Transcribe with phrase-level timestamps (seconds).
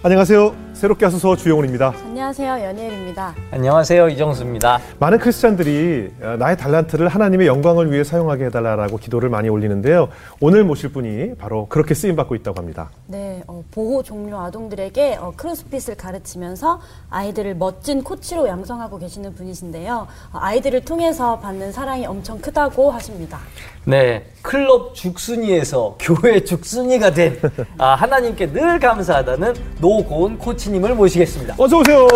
[0.00, 0.54] 안녕하세요.
[0.74, 1.92] 새롭게 하소서 주영훈입니다.
[2.18, 2.64] 안녕하세요.
[2.64, 3.32] 연예일입니다.
[3.52, 4.08] 안녕하세요.
[4.08, 4.80] 이정수입니다.
[4.98, 10.08] 많은 크리스찬들이 어, 나의 달란트를 하나님의 영광을 위해 사용하게 해달라고 기도를 많이 올리는데요.
[10.40, 12.90] 오늘 모실 분이 바로 그렇게 쓰임 받고 있다고 합니다.
[13.06, 20.08] 네, 어, 보호 종료 아동들에게 어, 크로스핏을 가르치면서 아이들을 멋진 코치로 양성하고 계시는 분이신데요.
[20.32, 23.38] 어, 아이들을 통해서 받는 사랑이 엄청 크다고 하십니다.
[23.84, 27.40] 네, 클럽 죽순이에서 교회 죽순이가 된
[27.78, 31.54] 아, 하나님께 늘 감사하다는 노고은 코치님을 모시겠습니다.
[31.56, 32.07] 어서 오세요.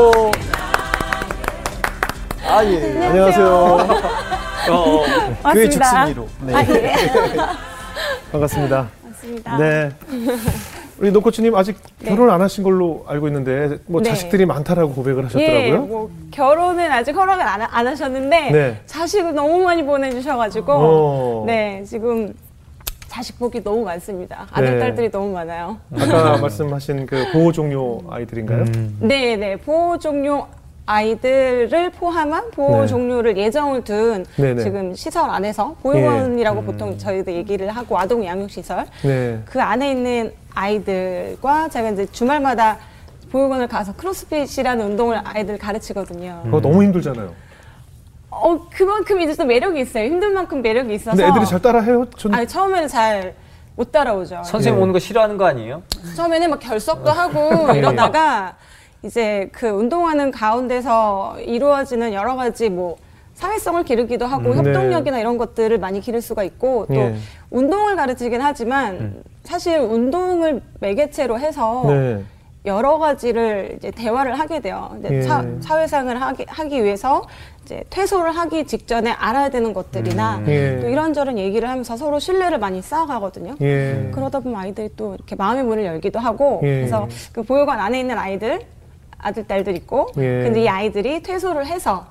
[2.47, 3.07] 아 예.
[3.07, 3.47] 안녕하세요.
[3.47, 5.05] 어, 어,
[5.53, 6.29] 교회 죽순이로.
[6.47, 6.53] 네.
[8.33, 8.89] 반갑습니다.
[9.05, 9.57] 맞습니다.
[9.59, 9.91] 네.
[10.99, 14.11] 우리 노코치님 아직 결혼 안 하신 걸로 알고 있는데 뭐 네.
[14.11, 15.87] 자식들이 많다라고 고백을 예, 하셨더라고요.
[15.87, 18.81] 뭐 결혼은 아직 허락을 안, 안 하셨는데 네.
[18.87, 21.45] 자식을 너무 많이 보내주셔가지고 어.
[21.47, 22.33] 네 지금
[23.13, 24.47] 자식 복이 너무 많습니다.
[24.51, 24.79] 아들 네.
[24.79, 25.77] 딸들이 너무 많아요.
[25.95, 28.65] 아까 말씀하신 그 보호 종료 아이들인가요?
[29.01, 30.47] 네, 네 보호 종료
[30.87, 32.87] 아이들을 포함한 보호 네.
[32.87, 34.63] 종료를 예정을 둔 네네.
[34.63, 36.65] 지금 시설 안에서 보육원이라고 예.
[36.65, 39.43] 보통 저희들 얘기를 하고 아동 양육 시설 네.
[39.45, 42.79] 그 안에 있는 아이들과 제가 이제 주말마다
[43.31, 46.41] 보육원을 가서 크로스핏이라는 운동을 아이들 가르치거든요.
[46.45, 47.35] 그거 너무 힘들잖아요.
[48.35, 50.07] 어 그만큼 이제 또 매력이 있어요.
[50.07, 51.17] 힘든 만큼 매력이 있어서.
[51.17, 52.07] 근데 애들이 잘 따라해요?
[52.17, 53.35] 전 아니 처음에는 잘
[53.77, 54.43] 못 따라오죠.
[54.45, 54.83] 선생님 네.
[54.83, 55.83] 오는 거 싫어하는 거 아니에요?
[56.17, 57.79] 처음에는 막 결석도 하고 네.
[57.79, 58.57] 이러다가
[59.03, 62.97] 이제 그 운동하는 가운데서 이루어지는 여러 가지 뭐
[63.35, 64.69] 사회성을 기르기도 하고 음, 네.
[64.69, 67.17] 협동력이나 이런 것들을 많이 기를 수가 있고 또 예.
[67.51, 72.23] 운동을 가르치긴 하지만 사실 운동을 매개체로 해서 네.
[72.67, 74.95] 여러 가지를 이제 대화를 하게 돼요.
[75.01, 75.23] 이제 예.
[75.23, 77.23] 사, 사회생을 하기, 하기 위해서
[77.73, 80.49] 이제 퇴소를 하기 직전에 알아야 되는 것들이나 음.
[80.49, 80.79] 예.
[80.81, 83.57] 또 이런저런 얘기를 하면서 서로 신뢰를 많이 쌓아가거든요.
[83.63, 84.11] 예.
[84.13, 86.77] 그러다 보면 아이들이 또 이렇게 마음의 문을 열기도 하고 예.
[86.77, 88.61] 그래서 그 보육원 안에 있는 아이들
[89.19, 90.43] 아들 딸들 있고 예.
[90.43, 92.07] 근데 이 아이들이 퇴소를 해서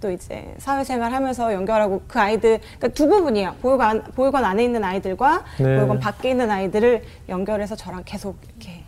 [0.00, 5.44] 또 이제 사회생활 하면서 연결하고 그 아이들 그러니까 두 부분이에요 보육원 보육원 안에 있는 아이들과
[5.58, 5.76] 네.
[5.76, 8.79] 보육원 밖에 있는 아이들을 연결해서 저랑 계속 이렇게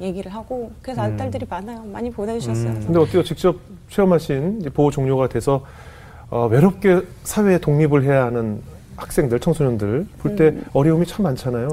[0.00, 3.22] 얘기를 하고 그래서 아들 딸들이 많아요 많이 보내주셨어요 근데 어때요?
[3.22, 3.56] 직접
[3.88, 5.62] 체험하신 보호 종료가 돼서
[6.28, 8.60] 어, 외롭게 사회에 독립을 해야 하는
[8.96, 11.68] 학생들, 청소년들 볼때 어려움이 참 많잖아요.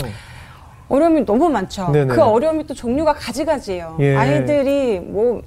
[0.90, 1.90] 어려움이 너무 많죠.
[1.92, 2.14] 네네.
[2.14, 3.98] 그 어려움이 또 종류가 가지가지예요.
[4.00, 4.16] 예.
[4.16, 5.42] 아이들이 뭐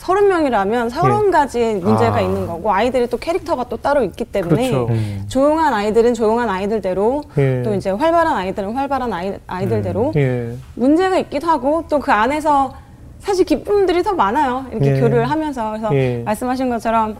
[0.00, 2.20] 서른 명이라면 서른 가지 문제가 아.
[2.22, 4.88] 있는 거고 아이들이 또 캐릭터가 또 따로 있기 때문에 그렇죠.
[5.28, 7.62] 조용한 아이들은 조용한 아이들대로 예.
[7.62, 10.54] 또 이제 활발한 아이들은 활발한 아이, 아이들대로 예.
[10.74, 12.72] 문제가 있기도 하고 또 그 안에서
[13.18, 14.64] 사실 기쁨들이 더 많아요.
[14.72, 15.00] 이렇게 예.
[15.00, 16.22] 교류를 하면서 그래서 예.
[16.24, 17.18] 말씀하신 것처럼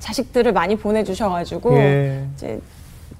[0.00, 2.24] 자식들을 많이 보내주셔가지고 예.
[2.34, 2.60] 이제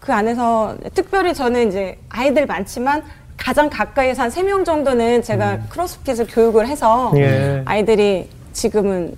[0.01, 3.05] 그 안에서 특별히 저는 이제 아이들 많지만
[3.37, 7.19] 가장 가까이서 한 세 명 정도는 제가 크로스핏을 교육을 해서 음.
[7.19, 7.63] 예.
[7.65, 8.29] 아이들이
[8.61, 9.17] 지금은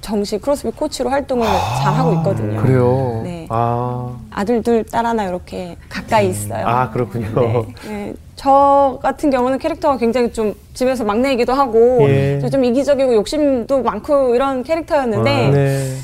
[0.00, 1.46] 정식 크로스핏 코치로 활동을
[1.82, 2.58] 잘 하고 있거든요.
[2.58, 3.20] 아, 그래요.
[3.22, 3.46] 네.
[3.50, 6.66] 아, 아들 둘, 딸 하나 이렇게 가까이 있어요.
[6.66, 7.28] 아 그렇군요.
[7.34, 7.66] 네.
[7.86, 8.14] 네.
[8.36, 12.40] 저 같은 경우는 캐릭터가 굉장히 좀 집에서 막내이기도 하고 예.
[12.50, 15.96] 좀 이기적이고 욕심도 많고 이런 캐릭터였는데 아, 네.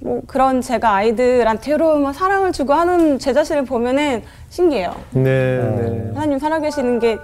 [0.00, 4.94] 뭐 그런 제가 아이들한테 막 사랑을 주고 하는 제 자신을 보면은 신기해요.
[5.12, 5.22] 네.
[5.22, 6.10] 네.
[6.14, 7.16] 하나님 살아계시는 게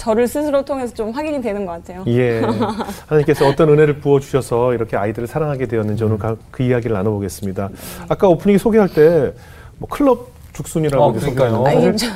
[0.00, 2.02] 저를 스스로 통해서 좀 확인이 되는 것 같아요.
[2.06, 2.40] 예.
[3.06, 7.68] 하나님께서 어떤 은혜를 부어 주셔서 이렇게 아이들을 사랑하게 되었는지 오늘 가- 그 이야기를 나눠보겠습니다.
[8.08, 9.32] 아까 오프닝 소개할 때
[9.78, 11.64] 뭐 클럽 죽순이라고 어, 그러니까요.
[11.66, 12.06] 아니, 저,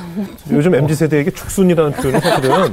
[0.51, 2.71] 요즘 MZ 세대에게 죽순이라는 표현은 사실은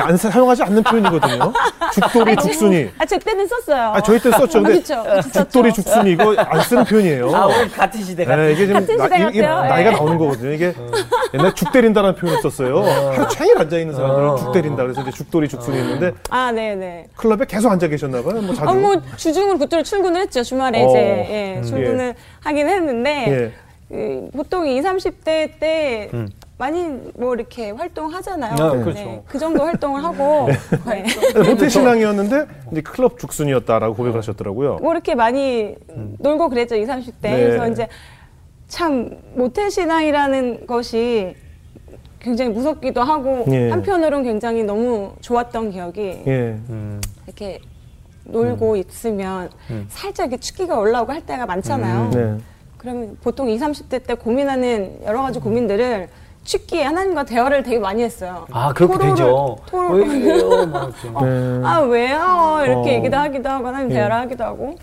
[0.00, 1.52] 안 사- 사용하지 않는 표현이거든요.
[1.92, 2.90] 죽돌이 죽순이.
[2.98, 3.92] 아, 제 때는 썼어요.
[3.94, 4.62] 아 저희 때 썼죠.
[4.62, 5.02] 근데 그쵸,
[5.32, 5.82] 죽돌이 썼죠.
[5.82, 7.34] 죽순이 이거 안 쓰는 표현이에요.
[7.34, 9.30] 아, 우리 같은 시대 같은 네, 이게 지금 같은 나, 같아요.
[9.68, 9.96] 나이가 네.
[9.96, 10.52] 나오는 거거든요.
[10.52, 10.74] 이게
[11.34, 12.82] 옛날 죽 때린다는 표현을 썼어요.
[13.12, 14.82] 하루 종일 앉아 있는 사람들은 죽 때린다.
[14.82, 17.06] 그래서 이제 죽돌이 죽순이 있는데 아, 네 네.
[17.16, 18.40] 클럽에 계속 앉아 계셨나 봐요.
[18.40, 18.68] 뭐 자주.
[18.70, 20.42] 아, 뭐 주중으로 그때로 출근을 했죠.
[20.42, 20.88] 주말에 어.
[20.88, 23.52] 이제 예, 출근을 하긴 했는데 예.
[23.88, 26.28] 그, 보통 20, 30대 때 음.
[26.58, 28.54] 많이 뭐 이렇게 활동하잖아요.
[28.54, 29.24] 아, 네, 그렇죠.
[29.26, 30.48] 그 정도 활동을 하고
[30.88, 31.04] 네.
[31.48, 34.76] 모태 신앙이었는데 이제 클럽 죽순이었다라고 고백을 하셨더라고요.
[34.76, 35.74] 뭐 이렇게 많이
[36.18, 36.76] 놀고 그랬죠.
[36.76, 37.12] 20, 30대.
[37.20, 37.36] 네.
[37.42, 37.88] 그래서 이제
[38.68, 41.36] 참 모태 신앙이라는 것이
[42.18, 43.70] 굉장히 무섭기도 하고 예.
[43.70, 46.58] 한편으로는 굉장히 너무 좋았던 기억이 예.
[46.70, 47.00] 음.
[47.26, 47.60] 이렇게
[48.24, 49.50] 놀고 있으면
[49.88, 52.10] 살짝 이렇게 축기가 올라오고 할 때가 많잖아요.
[52.10, 52.38] 네.
[52.78, 56.08] 그러면 보통 20, 30대 때 고민하는 여러 가지 고민들을
[56.44, 58.46] 취기에 하나님과 대화를 되게 많이 했어요.
[58.52, 59.56] 아, 그렇게 토로를- 되죠.
[59.68, 60.66] 토로- 왜 그래요?
[60.66, 61.26] 막 이렇게.
[61.26, 61.60] 네.
[61.66, 62.62] 아 왜요?
[62.64, 62.92] 이렇게 어.
[62.94, 63.94] 얘기도 하기도 하고 하나님 예.
[63.94, 64.76] 대화를 하기도 하고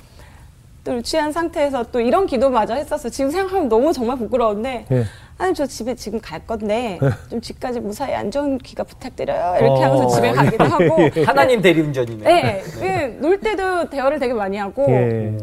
[0.84, 3.10] 또 취한 상태에서 또 이런 기도마저 했었어요.
[3.10, 5.04] 지금 생각하면 너무 정말 부끄러운데 예.
[5.38, 7.00] 아니 저 집에 지금 갈 건데
[7.30, 9.56] 좀 집까지 무사히 안전 귀가 부탁드려요.
[9.62, 9.86] 이렇게 어.
[9.86, 10.98] 하면서 집에 가기도 하고.
[11.26, 12.24] 하나님 대리운전이네.
[12.26, 15.38] 네, 예, 놀 때도 대화를 되게 많이 하고 예.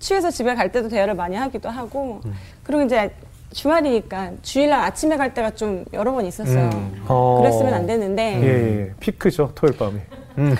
[0.00, 2.20] 취해서 집에 갈 때도 대화를 많이 하기도 하고
[2.64, 3.12] 그리고 이제
[3.52, 6.70] 주말이니까 주일날 아침에 갈 때가 좀 여러 번 있었어요.
[7.06, 7.38] 어.
[7.40, 8.46] 그랬으면 안 되는데 예,
[8.86, 8.92] 예.
[9.00, 9.98] 피크죠 토요일 밤이.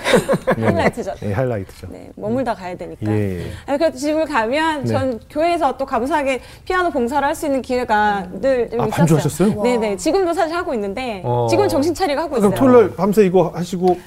[0.57, 1.13] 하이라이트죠.
[1.23, 1.87] 예, 하이라이트죠.
[1.89, 3.09] 네, 머물다 가야 되니까.
[3.11, 3.45] 예, 예.
[3.65, 4.87] 아니, 그래도 집을 가면 네.
[4.87, 8.89] 전 교회에서 또 감사하게 피아노 봉사를 할 수 있는 기회가 늘좀 아, 있었어요.
[8.89, 9.63] 반주하셨어요?
[9.63, 9.95] 네네.
[9.97, 11.47] 지금도 사실 하고 있는데 어.
[11.49, 12.51] 지금 정신 차리고 하고 있어요.
[12.51, 13.97] 그럼 토요일 날 밤새 이거 하시고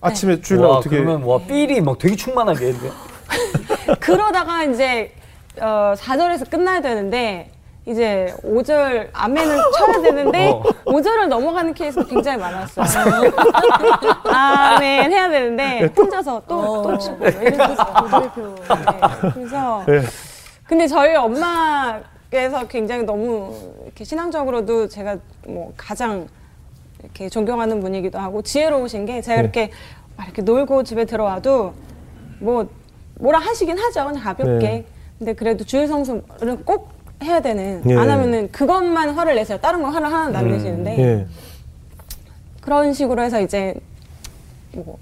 [0.00, 2.88] 아침에 주일날 와, 어떻게 그러면 와 삘이 막 되게 충만하겠는데.
[3.98, 5.12] 그러다가 이제
[5.60, 7.50] 어, 4절에서 끝나야 되는데
[7.86, 10.62] 이제 5절 아멘을 쳐야 되는데 어.
[10.84, 12.84] 5절을 넘어가는 케이스가 굉장히 많았어요.
[14.24, 18.54] 아멘 해야 되는데 혼자서 또또 치고 이러면서 고달표.
[18.54, 20.02] 네, 그래서 예.
[20.66, 25.16] 근데 저희 엄마께서 굉장히 너무 이렇게 신앙적으로도 제가
[25.48, 26.28] 뭐 가장
[27.02, 29.42] 이렇게 존경하는 분이기도 하고 지혜로우신 게 제가 네.
[29.42, 29.70] 이렇게
[30.16, 31.72] 막 이렇게 놀고 집에 들어와도
[32.40, 32.68] 뭐
[33.20, 34.84] 뭐라 하시긴 하죠 그냥 가볍게 네.
[35.18, 36.90] 근데 그래도 주일 성수를 꼭
[37.22, 37.96] 해야 되는 예.
[37.96, 41.26] 안 하면은 그것만 화를 내세요 다른 건 화를 하나도 안 내시는데 예.
[42.62, 43.74] 그런 식으로 해서 이제
[44.72, 44.98] 뭐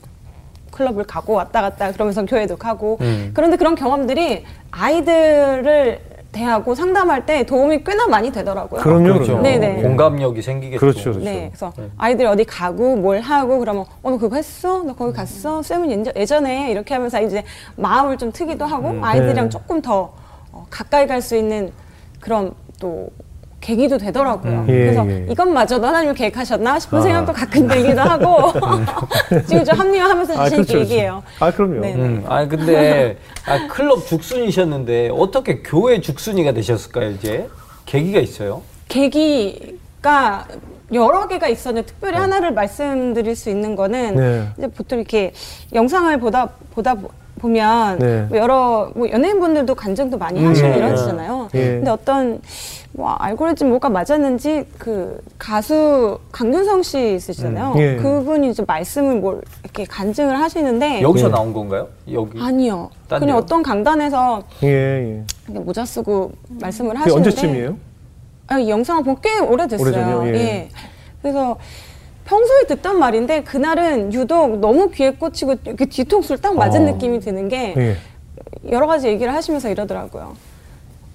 [0.73, 3.31] 클럽을 가고 왔다 갔다 그러면서 교회도 가고 음.
[3.35, 6.01] 그런데 그런 경험들이 아이들을
[6.33, 8.81] 대하고 상담할 때 도움이 꽤나 많이 되더라고요.
[8.83, 9.41] 그럼요, 그렇죠.
[9.41, 9.83] 네네.
[9.83, 10.79] 공감력이 생기겠죠.
[10.81, 11.21] 그렇죠, 그렇죠.
[11.21, 14.83] 네, 그래서 아이들이 어디 가고 뭘 하고 그러면 어 너 그거 했어?
[14.83, 15.63] 너 거기 갔어?
[15.63, 17.45] 쌤은 예전- 예전에 이렇게 하면서 이제
[17.77, 19.49] 마음을 좀 트기도 하고 아이들이랑 네.
[19.49, 20.13] 조금 더
[20.53, 21.73] 어, 가까이 갈 수 있는
[22.21, 23.09] 그런 또
[23.69, 24.65] 계기도 되더라고요.
[24.69, 25.27] 예, 그래서 예.
[25.31, 27.03] 이것마저도 하나님을 계획하셨나 싶은 아.
[27.03, 28.51] 생각도 가끔 들기도 하고
[29.47, 31.23] 지금 좀 합리화하면서 자신 있게 얘기해요.
[31.39, 31.81] 아, 그럼요.
[31.83, 31.95] 네.
[31.95, 37.11] 음, 아 근데 아, 클럽 죽순이셨는데 어떻게 교회 죽순이가 되셨을까요?
[37.11, 37.47] 이제
[37.85, 38.63] 계기가 있어요.
[38.89, 40.47] 계기가
[40.95, 44.49] 여러 개가 있었는데 특별히 하나를 말씀드릴 수 있는 거는 네.
[44.57, 45.35] 이제 보통 이렇게
[45.75, 48.27] 영상을 보다 보다 보- 보면 네.
[48.31, 50.77] 뭐 여러 뭐 연예인분들도 간증도 많이 음, 하시고 예.
[50.77, 51.51] 이러시잖아요.
[51.55, 51.59] 예.
[51.67, 52.41] 근데 어떤
[52.93, 57.73] 뭐 알고리즘 뭐가 맞았는지 그 가수 강균성 씨 있으시잖아요.
[57.73, 57.97] 음, 예.
[57.97, 61.31] 그분이 이제 말씀을 뭘 이렇게 간증을 하시는데 여기서 예.
[61.31, 61.89] 나온 건가요?
[62.11, 62.41] 여기.
[62.41, 62.91] 아니요.
[63.09, 63.43] 딴 그냥 데요?
[63.43, 65.59] 어떤 강단에서 예, 예.
[65.59, 67.77] 모자 쓰고 말씀을 그게 하시는데 언제쯤이에요?
[68.49, 69.87] 아, 이 영상을 본꽤 오래됐어요.
[69.87, 70.35] 오래전이요?
[70.37, 70.69] 예.
[71.21, 71.59] 그래서
[72.25, 76.93] 평소에 듣던 말인데 그날은 유독 너무 귀에 꽂히고 이렇게 뒤통수를 딱 맞은 어.
[76.93, 77.97] 느낌이 드는 게 예.
[78.71, 80.35] 여러 가지 얘기를 하시면서 이러더라고요.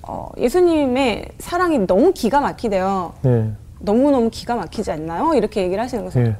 [0.07, 3.13] 어, 예수님의 사랑이 너무 기가 막히대요.
[3.25, 3.51] 예.
[3.79, 5.33] 너무너무 기가 막히지 않나요?
[5.33, 6.19] 이렇게 얘기를 하시는 거죠.
[6.19, 6.35] 예.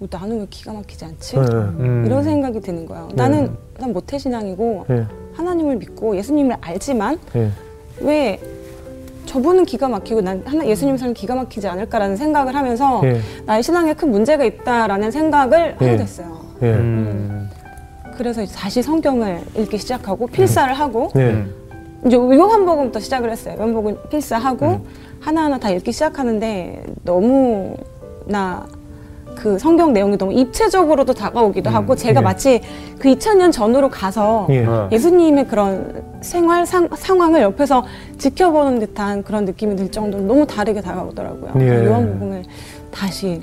[0.00, 1.36] 어, 나는 왜 기가 막히지 않지?
[1.36, 1.40] 예.
[1.40, 2.04] 음.
[2.06, 3.08] 이런 생각이 드는 거예요.
[3.14, 5.06] 나는 난 모태신앙이고 예.
[5.34, 7.50] 하나님을 믿고 예수님을 알지만 예.
[8.00, 8.40] 왜
[9.26, 13.20] 저분은 기가 막히고 난 하나 예수님 삶 기가 막히지 않을까라는 생각을 하면서 예.
[13.44, 15.84] 나의 신앙에 큰 문제가 있다라는 생각을 예.
[15.84, 16.40] 하게 됐어요.
[16.62, 16.72] 예.
[16.72, 17.48] 음.
[18.16, 21.44] 그래서 다시 성경을 읽기 시작하고 필사를 하고 예.
[22.06, 22.08] 음.
[22.08, 23.56] 이제 요한복음부터 시작을 했어요.
[23.58, 24.84] 요한복음 필사하고 음.
[25.20, 28.66] 하나하나 다 읽기 시작하는데 너무나
[29.34, 32.24] 그 성경 내용이 너무 입체적으로도 다가오기도 하고 제가 예.
[32.24, 32.60] 마치
[32.98, 34.64] 그 2000년 전으로 가서 예.
[34.64, 34.88] 어.
[34.90, 37.84] 예수님의 그런 생활 상, 상황을 옆에서
[38.18, 41.52] 지켜보는 듯한 그런 느낌이 들 정도로 너무 다르게 다가오더라고요.
[41.60, 41.86] 예.
[41.86, 42.44] 요한복음을
[42.90, 43.42] 다시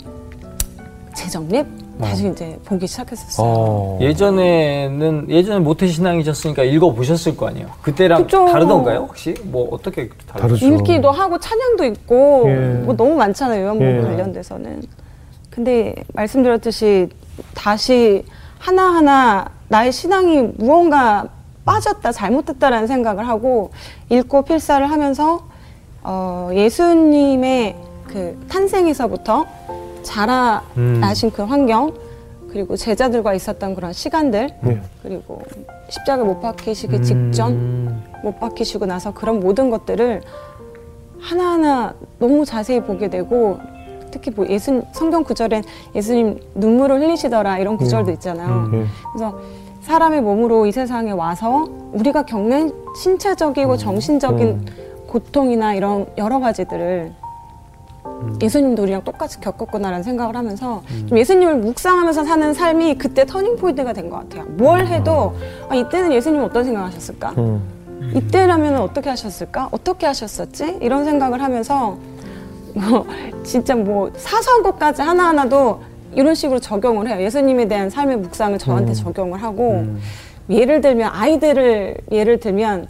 [1.14, 3.48] 재정립 다시 이제 보기 시작했었어요.
[3.48, 4.00] 어.
[4.02, 7.68] 예전에는 예전에 모태 신앙이셨으니까 읽어 보셨을 거 아니에요.
[7.82, 8.46] 그때랑 그쵸.
[8.48, 9.00] 다르던가요?
[9.00, 10.58] 혹시 뭐 어떻게 다르죠?
[10.58, 10.66] 다르죠.
[10.68, 12.56] 읽기도 하고 찬양도 있고 예.
[12.84, 14.02] 뭐 너무 많잖아요 요한복음 예.
[14.02, 14.84] 관련돼서는
[15.50, 17.10] 근데 말씀드렸듯이
[17.54, 18.26] 다시
[18.58, 21.28] 하나하나 나의 신앙이 무언가
[21.66, 23.72] 빠졌다 잘못됐다라는 생각을 하고
[24.10, 25.48] 읽고 필사를 하면서
[26.02, 27.76] 어, 예수님의
[28.08, 29.46] 그 탄생에서부터
[30.04, 31.94] 자라나신 그 환경
[32.50, 34.82] 그리고 제자들과 있었던 그런 시간들 예.
[35.02, 35.42] 그리고
[35.90, 40.22] 십자가 못 박히시기 직전 못 박히시고 나서 그런 모든 것들을
[41.20, 43.58] 하나하나 너무 자세히 보게 되고
[44.12, 45.64] 특히 뭐 예수 성경 구절엔
[45.96, 48.70] 예수님 눈물을 흘리시더라 이런 구절도 있잖아요.
[48.74, 48.86] 예.
[49.12, 49.40] 그래서
[49.82, 54.66] 사람의 몸으로 이 세상에 와서 우리가 겪는 신체적이고 정신적인
[55.08, 57.12] 고통이나 이런 여러 가지들을
[58.42, 64.10] 예수님도 우리랑 똑같이 겪었구나라는 생각을 하면서 좀 예수님을 묵상하면서 사는 삶이 그때 터닝 포인트가 된
[64.10, 64.44] 것 같아요.
[64.50, 65.36] 뭘 해도
[65.70, 67.34] 아, 이때는 예수님 어떤 생각하셨을까?
[67.38, 67.62] 음.
[68.16, 69.70] 이때라면 어떻게 하셨을까?
[69.72, 70.80] 어떻게 하셨었지?
[70.82, 71.98] 이런 생각을 하면서
[72.74, 73.06] 뭐
[73.44, 75.82] 진짜 뭐 사소한 것까지 하나하나도
[76.14, 77.22] 이런 식으로 적용을 해요.
[77.22, 79.86] 예수님에 대한 삶의 묵상을 저한테 적용을 하고
[80.50, 82.88] 예를 들면 아이들을 예를 들면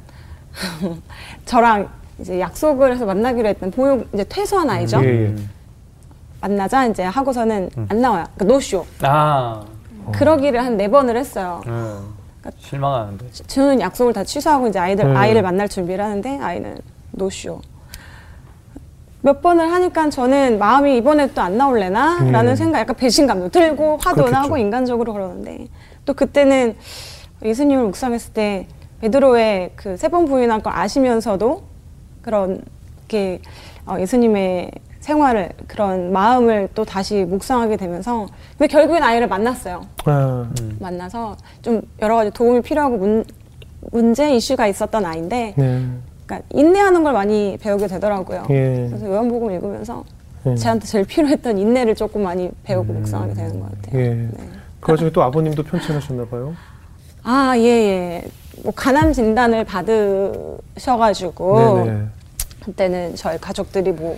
[1.46, 5.02] 저랑 이제 약속을 해서 만나기로 했던 보육 이제 퇴소한 아이죠.
[5.04, 5.36] 예, 예.
[6.42, 8.26] 만나자 이제 하고서는 안 나와요.
[8.36, 8.86] 그러니까 노쇼.
[9.02, 9.64] 아,
[10.12, 11.62] 그러기를 한 네 번을 했어요.
[11.68, 12.14] 음.
[12.58, 13.26] 실망하는데.
[13.48, 15.16] 저는 약속을 다 취소하고 이제 아이들 음.
[15.16, 16.78] 아이를 만날 준비를 하는데 아이는
[17.12, 17.62] 노쇼.
[19.22, 22.56] 몇 번을 하니까 저는 마음이 이번에 또 안 나올래나라는 음.
[22.58, 24.32] 생각, 약간 배신감도 들고 화도 그렇겠죠.
[24.42, 25.68] 나고 인간적으로 그러는데
[26.04, 26.76] 또 그때는
[27.44, 28.68] 예수님을 묵상했을 때
[29.00, 31.64] 베드로의 그 세 번 부인한 걸 아시면서도
[32.24, 32.62] 그런
[33.08, 33.40] 게
[33.86, 38.26] 어, 예수님의 생활을 그런 마음을 또 다시 묵상하게 되면서
[38.58, 39.86] 근데 결국엔 아이를 만났어요.
[40.06, 40.50] 아,
[40.80, 43.26] 만나서 좀 여러 가지 도움이 필요하고 문,
[43.92, 45.86] 문제 이슈가 있었던 아이인데 네.
[46.26, 48.46] 그러니까 인내하는 걸 많이 배우게 되더라고요.
[48.50, 48.88] 예.
[48.90, 50.06] 그래서 요한복음 읽으면서
[50.46, 50.56] 예.
[50.56, 54.02] 저한테 제일 필요했던 인내를 조금 많이 배우고 묵상하게 되는 것 같아요.
[54.02, 54.10] 예.
[54.14, 54.30] 네.
[54.80, 56.56] 그 와중에 또 아버님도 편찮으셨나 봐요.
[57.24, 58.24] 아, 예, 예.
[58.62, 59.64] 뭐 간암 진단을
[60.76, 62.04] 받으셔가지고 네네.
[62.66, 64.18] 그때는 저희 가족들이 뭐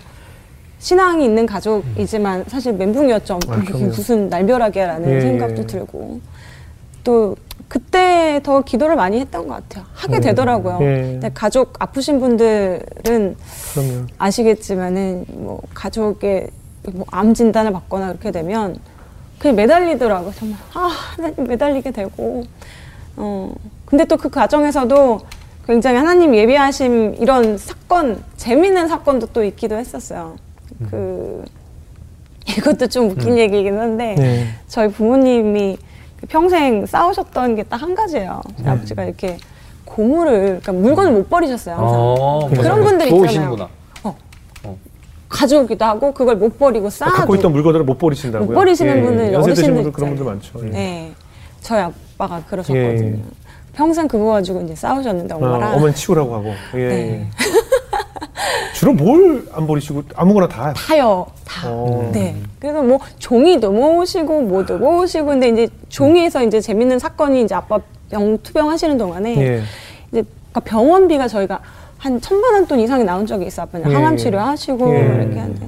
[0.79, 3.39] 신앙이 있는 가족이지만 사실 멘붕이었죠.
[3.47, 3.57] 아.
[3.57, 5.67] 무슨 날벼락이야라는 예, 생각도 예.
[5.67, 6.19] 들고
[7.03, 7.35] 또
[7.67, 9.85] 그때 더 기도를 많이 했던 것 같아요.
[9.93, 10.77] 하게 음, 되더라고요.
[10.81, 10.85] 예.
[11.13, 13.35] 근데 가족 아프신 분들은
[13.73, 14.05] 그럼요.
[14.19, 16.49] 아시겠지만은 뭐 가족의
[16.93, 18.75] 뭐 암 진단을 받거나 그렇게 되면
[19.39, 20.33] 그냥 매달리더라고요.
[20.35, 20.91] 정말 아
[21.37, 22.43] 매달리게 되고
[23.17, 23.53] 어
[23.95, 25.21] 근데 또 그 과정에서도
[25.65, 30.35] 굉장히 하나님 예비하심 이런 사건 재미있는 사건도 또 있기도 했었어요.
[30.91, 31.45] 그
[32.45, 34.47] 이것도 좀 웃긴 얘기이긴 한데 네.
[34.67, 35.77] 저희 부모님이
[36.19, 38.41] 그 평생 싸우셨던 게 딱 한 가지예요.
[38.57, 39.37] 저희 아버지가 이렇게
[39.85, 41.75] 고물을 그러니까 물건을 못 버리셨어요.
[41.75, 41.99] 항상.
[42.01, 42.83] 어, 그런.
[42.83, 43.69] 분들 좋으시는구나.
[45.29, 48.47] 가져오기도 하고 그걸 못 버리고 쌓아도 아, 갖고 있던 물건들을 못 버리신다고요?
[48.49, 50.63] 못 버리시는 분은 연세 드신 분들 그런 분들 있잖아요.
[50.63, 50.67] 많죠.
[50.67, 50.69] 예.
[50.71, 51.11] 네.
[51.61, 53.19] 저희 아빠가 그러셨거든요.
[53.75, 53.77] 예.
[53.77, 56.53] 평생 그거 가지고 이제 싸우셨는데 엄마랑 어, 어머니 치우라고 하고.
[56.75, 56.88] 예.
[56.88, 57.27] 네.
[58.74, 60.74] 주로 뭘 안 버리시고 아무거나 다.
[60.75, 61.70] 타요 다.
[61.70, 62.10] 어.
[62.13, 62.36] 네.
[62.60, 67.79] 그래서 뭐 종이도 모으시고 뭐도 모으시고 근데 이제 종이에서 이제 재밌는 사건이 이제 아빠
[68.10, 69.55] 병 투병 하시는 동안에 예.
[70.12, 71.60] 이제 그러니까 병원비가 저희가
[71.98, 73.94] 한 천만 원 돈 이상이 나온 적이 있어 아빠는 예.
[73.96, 75.00] 항암 치료하시고 예.
[75.00, 75.67] 이렇게 하는데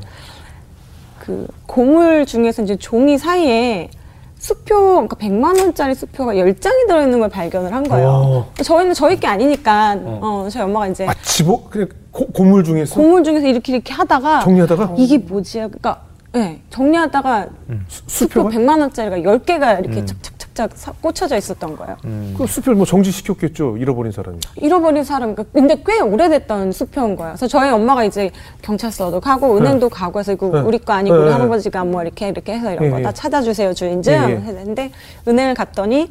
[1.20, 3.90] 그 고물 중에서 이제 종이 사이에
[4.40, 4.76] 수표
[5.08, 8.08] 그러니까 100만 원짜리 수표가 10장이 들어있는 걸 발견을 한 거예요.
[8.10, 8.52] 어.
[8.64, 10.48] 저희는 저희 게 아니니까 어.
[10.52, 14.94] 저희 엄마가 이제 아, 집어 그냥 고, 고물 중에서 고물 중에서 이렇게 이렇게 하다가 정리하다가
[14.98, 15.58] 이게 뭐지?
[15.60, 16.02] 그러니까
[16.36, 17.48] 예, 정리하다가
[17.88, 21.96] 수- 수표 수표가 100만 원짜리가 10개가 이렇게 착착착 착 사- 꽂혀져 있었던 거예요.
[22.36, 23.78] 그 수표를 뭐 정지시켰겠죠.
[23.78, 24.40] 잃어버린 사람이.
[24.56, 27.34] 잃어버린 사람, 그러니까 근데 꽤 오래됐던 수표인 거예요.
[27.34, 28.32] 그래서 저희 엄마가 이제
[28.64, 30.60] 경찰서도 가고 은행도 가고 해서 이거 네.
[30.62, 31.22] 우리 거 아니고 네.
[31.24, 33.04] 우리 할아버지가 뭐 이렇게 이렇게 해서 이런 예, 거 예.
[33.04, 34.36] 다 찾아주세요 주인증 예, 예.
[34.38, 34.92] 했는데
[35.28, 36.08] 은행을 갔더니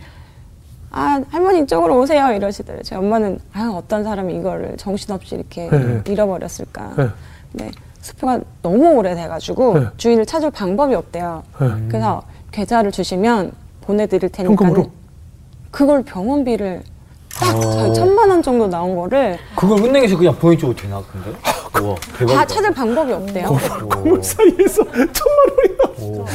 [0.93, 2.83] 아 할머니 이쪽으로 오세요 이러시더래요.
[2.85, 6.03] 제 엄마는 아 어떤 사람이 이거를 정신없이 이렇게 네.
[6.07, 6.93] 잃어버렸을까.
[6.97, 7.09] 네.
[7.53, 7.71] 네.
[8.01, 9.87] 수표가 너무 오래돼가지고 네.
[9.97, 11.43] 주인을 찾을 방법이 없대요.
[11.61, 11.67] 네.
[11.89, 12.23] 그래서
[12.53, 13.51] 계좌를 주시면
[13.91, 14.91] 보내드릴 테니까 현금으로?
[15.71, 16.83] 그걸 병원비를
[17.39, 17.61] 딱 어.
[17.61, 21.31] 저희 천만 원 정도 나온 거를 그걸 은행에서 그냥 보내줘도 되나 근데?
[21.83, 22.35] 우와 대박이다.
[22.39, 23.59] 다 찾을 방법이 없대요.
[23.93, 26.27] 고물 사이에서 천만 원이 나와.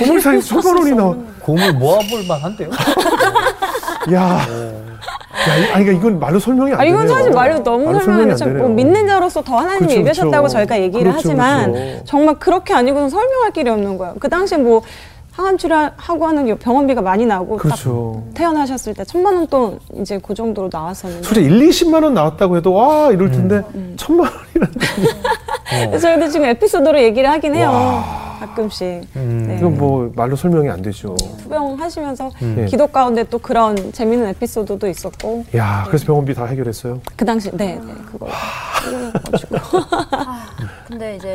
[0.00, 1.14] 고물 사이에서 천만 원이 나와.
[1.40, 2.70] 고물 모아볼 만한데요?
[4.14, 4.40] 야.
[5.48, 6.94] 야, 이- 아니, 그러니까 이건 말로 설명이 안 아, 되네요.
[6.94, 8.66] 이건 사실 말로 너무 말로 설명하는데 안 참 되네요.
[8.66, 10.52] 뭐 믿는 자로서 더 하나님이 그렇죠, 예배하셨다고 그렇죠.
[10.54, 12.04] 저희가 얘기를 그렇죠, 하지만 그렇죠.
[12.06, 14.14] 정말 그렇게 아니고는 설명할 길이 없는 거예요.
[14.18, 14.80] 그 당시에 뭐
[15.36, 18.22] 항암 치료하고 하는 게 병원비가 많이 나오고 그렇죠.
[18.28, 22.56] 딱 태어나셨을 때 천만 원 돈 이제 그 정도로 나왔었는데 솔직히 1, 20만 원 나왔다고
[22.56, 23.94] 해도 와 이럴 텐데 음.
[23.96, 24.74] 천만 원이라는
[25.88, 28.02] 그래서 저희도 지금 에피소드로 얘기를 하긴 해요.
[28.40, 29.02] 가끔씩.
[29.16, 29.44] 음.
[29.46, 29.58] 네.
[29.58, 31.14] 이건 뭐 말로 설명이 안 되죠.
[31.42, 32.64] 투병 하시면서 네.
[32.66, 37.00] 기도 가운데 또 그런 재밌는 에피소드도 있었고 야, 그래서 병원비 다 해결했어요.
[37.14, 38.26] 그 당시 네, 네 그거
[38.86, 39.56] 해가지고
[40.88, 41.34] 근데 이제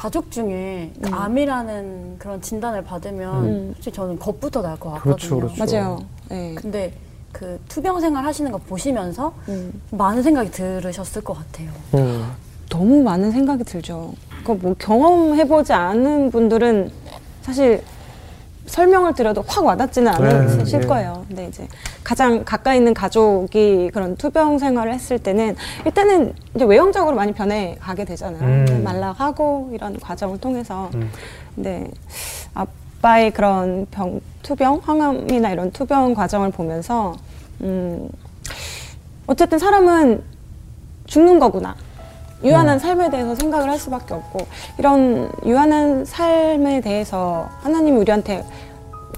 [0.00, 1.12] 가족 중에 그 음.
[1.14, 3.72] 암이라는 그런 진단을 받으면 음.
[3.74, 5.54] 솔직히 저는 겁부터 날것 그렇죠, 같거든요.
[5.54, 5.76] 그렇죠.
[5.76, 5.98] 맞아요.
[6.30, 6.54] 네.
[6.54, 6.94] 근데
[7.32, 9.82] 그 투병 생활 하시는 거 보시면서 음.
[9.90, 11.68] 많은 생각이 들으셨을 것 같아요.
[11.96, 12.32] 음.
[12.70, 14.14] 너무 많은 생각이 들죠.
[14.42, 16.90] 그뭐 경험해보지 않은 분들은
[17.42, 17.82] 사실
[18.66, 21.24] 설명을 드려도 확 와닿지는 않으실 네, 거예요.
[21.28, 21.66] 근데 이제
[22.04, 28.04] 가장 가까이 있는 가족이 그런 투병 생활을 했을 때는 일단은 이제 외형적으로 많이 변해 가게
[28.04, 28.42] 되잖아요.
[28.42, 28.82] 음.
[28.84, 30.90] 말라가고 이런 과정을 통해서.
[30.94, 31.10] 음.
[31.54, 31.90] 근데
[32.54, 37.16] 아빠의 그런 병, 투병, 항암이나 이런 투병 과정을 보면서
[37.62, 38.08] 음,
[39.26, 40.22] 어쨌든 사람은
[41.06, 41.74] 죽는 거구나.
[42.42, 44.46] 유한한 삶에 대해서 생각을 할 수밖에 없고
[44.78, 48.44] 이런 유한한 삶에 대해서 하나님이 우리한테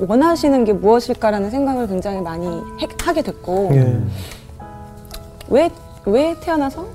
[0.00, 4.00] 원하시는 게 무엇일까라는 생각을 굉장히 많이 해- 하게 됐고 예.
[5.48, 5.70] 왜,
[6.06, 6.86] 왜 태어나서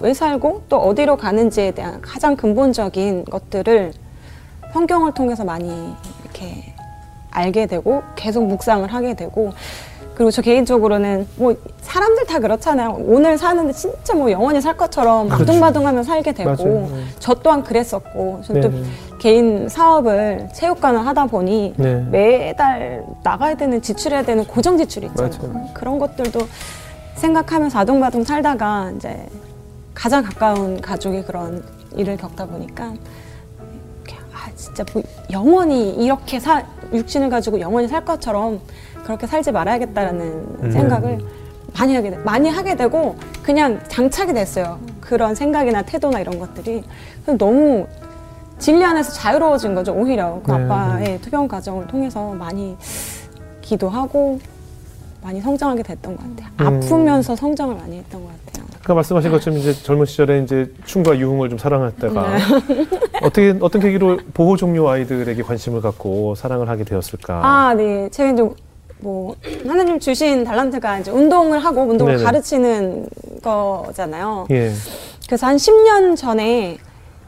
[0.00, 3.92] 왜 살고 또 어디로 가는지에 대한 가장 근본적인 것들을
[4.72, 6.74] 성경을 통해서 많이 이렇게
[7.30, 9.52] 알게 되고 계속 묵상을 하게 되고
[10.18, 12.98] 그리고 저 개인적으로는 뭐 사람들 다 그렇잖아요.
[13.06, 15.44] 오늘 사는데 진짜 뭐 영원히 살 것처럼 그렇죠.
[15.46, 16.88] 바둥바둥하면 살게 되고 맞아요.
[16.92, 17.04] 네.
[17.20, 18.82] 저 또한 그랬었고 저는 또 네.
[19.20, 22.04] 개인 사업을 체육관을 하다 보니 네.
[22.10, 25.32] 매달 나가야 되는 지출해야 되는 고정 지출이 있잖아요.
[25.40, 25.68] 맞아요.
[25.72, 26.40] 그런 것들도
[27.14, 29.24] 생각하면서 아둥바둥 살다가 이제
[29.94, 31.62] 가장 가까운 가족이 그런
[31.96, 32.86] 일을 겪다 보니까
[34.34, 38.60] 아 진짜 뭐 영원히 이렇게 사 육신을 가지고 영원히 살 것처럼
[39.08, 40.22] 그렇게 살지 말아야겠다라는
[40.64, 40.70] 음.
[40.70, 41.18] 생각을
[41.72, 44.78] 많이 하게 돼, 많이 하게 되고 그냥 장착이 됐어요.
[45.00, 46.84] 그런 생각이나 태도나 이런 것들이
[47.38, 47.86] 너무
[48.58, 49.94] 진리 안에서 자유로워진 거죠.
[49.94, 50.62] 오히려 그 네.
[50.62, 52.76] 아빠의 투병 과정을 통해서 많이
[53.62, 54.40] 기도하고
[55.22, 56.52] 많이 성장하게 됐던 것 같아요.
[56.60, 56.66] 음.
[56.66, 58.66] 아프면서 성장을 많이 했던 것 같아요.
[58.82, 62.38] 아까 말씀하신 것처럼 이제 젊은 시절에 이제 춤과 유흥을 좀 사랑했다가 네.
[63.24, 67.40] 어떻게 어떤 계기로 보호 종료 아이들에게 관심을 갖고 사랑을 하게 되었을까?
[67.42, 68.10] 아, 네.
[68.10, 68.48] 제가 이제
[69.00, 69.36] 뭐
[69.66, 72.24] 하나님 주신 달란트가 이제 운동을 하고 운동을 네네.
[72.24, 73.06] 가르치는
[73.42, 74.46] 거잖아요.
[74.50, 74.72] 예.
[75.26, 76.78] 그래서 한 10년 전에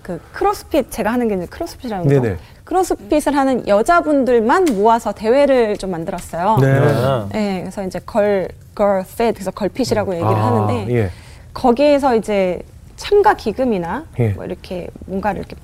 [0.03, 2.21] 그 크로스핏 제가 하는 게 이제 크로스핏이라는 거.
[2.21, 2.37] 네네.
[2.65, 6.59] 크로스핏을 하는 여자분들만 모아서 대회를 좀 만들었어요.
[6.61, 6.81] 네.
[7.33, 11.11] 네, 그래서 이제 걸, 걸 fit, 그래서 걸핏이라고 얘기를 아, 하는데 예.
[11.53, 12.61] 거기에서 이제
[12.97, 14.29] 참가 기금이나 예.
[14.29, 15.57] 뭐 이렇게 뭔가를 이렇게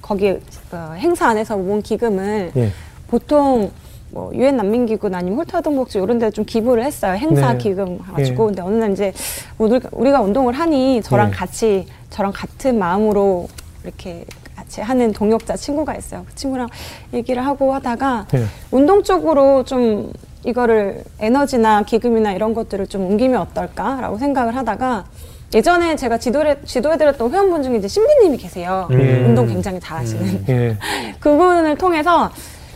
[0.00, 0.38] 거기
[0.72, 2.70] 어, 행사 안에서 모은 기금을 예.
[3.08, 3.70] 보통
[4.12, 7.14] 뭐 유엔 난민기구나 아니면 홀타동복지 이런 데 좀 기부를 했어요.
[7.14, 7.58] 행사 네.
[7.58, 8.44] 기금 가지고.
[8.44, 8.46] 예.
[8.48, 9.12] 근데 어느 날 이제
[9.58, 11.32] 우리가, 우리가 운동을 하니 저랑 예.
[11.32, 13.48] 같이 저랑 같은 마음으로
[13.84, 16.24] 이렇게 같이 하는 동역자 친구가 있어요.
[16.26, 16.68] 그 친구랑
[17.12, 18.44] 얘기를 하고 하다가 예.
[18.70, 20.12] 운동 쪽으로 좀
[20.44, 25.04] 이거를 에너지나 기금이나 이런 것들을 좀 옮기면 어떨까라고 생각을 하다가
[25.54, 28.88] 예전에 제가 지도를, 지도해드렸던 회원분 중에 이제 신부님이 계세요.
[28.90, 29.24] 음.
[29.28, 30.44] 운동 굉장히 잘하시는.
[30.48, 30.76] 예.
[31.20, 32.30] 그분을 통해서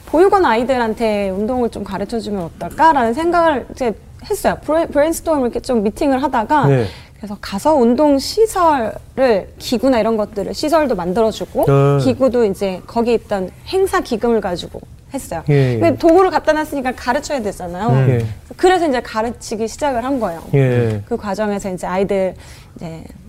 [0.07, 3.95] 보육원 아이들한테 운동을 좀 가르쳐 주면 어떨까라는 생각을 이제
[4.29, 4.57] 했어요.
[4.65, 6.87] 브레, 브레인스토음을 이렇게 좀 미팅을 하다가 네.
[7.17, 12.05] 그래서 가서 운동 시설을 기구나 이런 것들을 시설도 만들어주고 네.
[12.05, 14.81] 기구도 이제 거기 있던 행사 기금을 가지고
[15.15, 15.43] 했어요.
[15.49, 15.79] 예, 예.
[15.79, 17.89] 근데 도구를 갖다 놨으니까 가르쳐야 되잖아요.
[17.89, 18.09] 음.
[18.11, 18.27] 예.
[18.57, 20.43] 그래서 이제 가르치기 시작을 한 거예요.
[20.55, 21.03] 예.
[21.07, 22.35] 그 과정에서 이제 아이들
[22.77, 23.26] 이제 뭐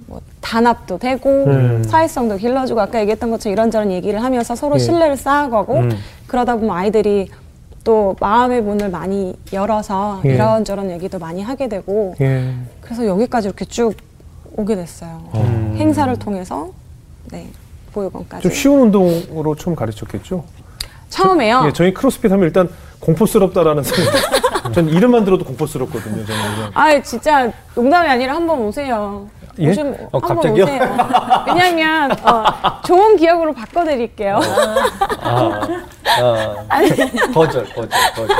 [0.51, 1.83] 단합도 되고 음.
[1.83, 4.79] 사회성도 길러주고 아까 얘기했던 것처럼 이런저런 얘기를 하면서 서로 예.
[4.79, 5.91] 신뢰를 쌓아가고 음.
[6.27, 7.29] 그러다 보면 아이들이
[7.83, 10.35] 또 마음의 문을 많이 열어서 예.
[10.35, 12.53] 이런저런 얘기도 많이 하게 되고 예.
[12.79, 13.93] 그래서 여기까지 이렇게 쭉
[14.55, 15.21] 오게 됐어요.
[15.35, 15.75] 음.
[15.77, 16.69] 행사를 통해서
[17.29, 17.49] 네
[17.91, 20.45] 보육원까지 좀 쉬운 운동으로 처음 가르쳤겠죠?
[21.09, 21.63] 처음에요.
[21.67, 22.69] 예, 저희 크로스핏 하면 일단
[23.01, 24.73] 공포스럽다라는 생각.
[24.73, 26.25] 전 이름만 들어도 공포스럽거든요.
[26.25, 26.71] 저는.
[26.73, 29.27] 아 진짜 농담이 아니라 한번 오세요.
[29.59, 29.69] 예?
[29.69, 30.63] 오시면 어, 한번 갑자기요?
[30.63, 30.97] 오세요.
[31.47, 34.39] 왜냐면 어, 좋은 기억으로 바꿔드릴게요.
[35.21, 35.67] 아,
[36.69, 36.81] 아,
[37.33, 38.37] 거절, 거절, 거절.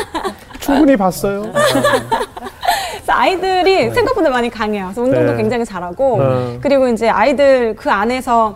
[0.60, 1.44] 충분히 봤어요.
[1.52, 4.86] 그래서 아이들이 생각보다 많이 강해요.
[4.86, 5.38] 그래서 운동도 네.
[5.38, 6.60] 굉장히 잘하고 네.
[6.62, 8.56] 그리고 이제 아이들 그 안에서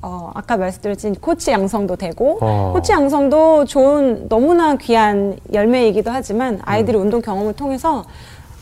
[0.00, 2.72] 어, 아까 말씀드렸듯이 코치 양성도 되고 어.
[2.74, 8.04] 코치 양성도 좋은 너무나 귀한 열매이기도 하지만 아이들이 운동 경험을 통해서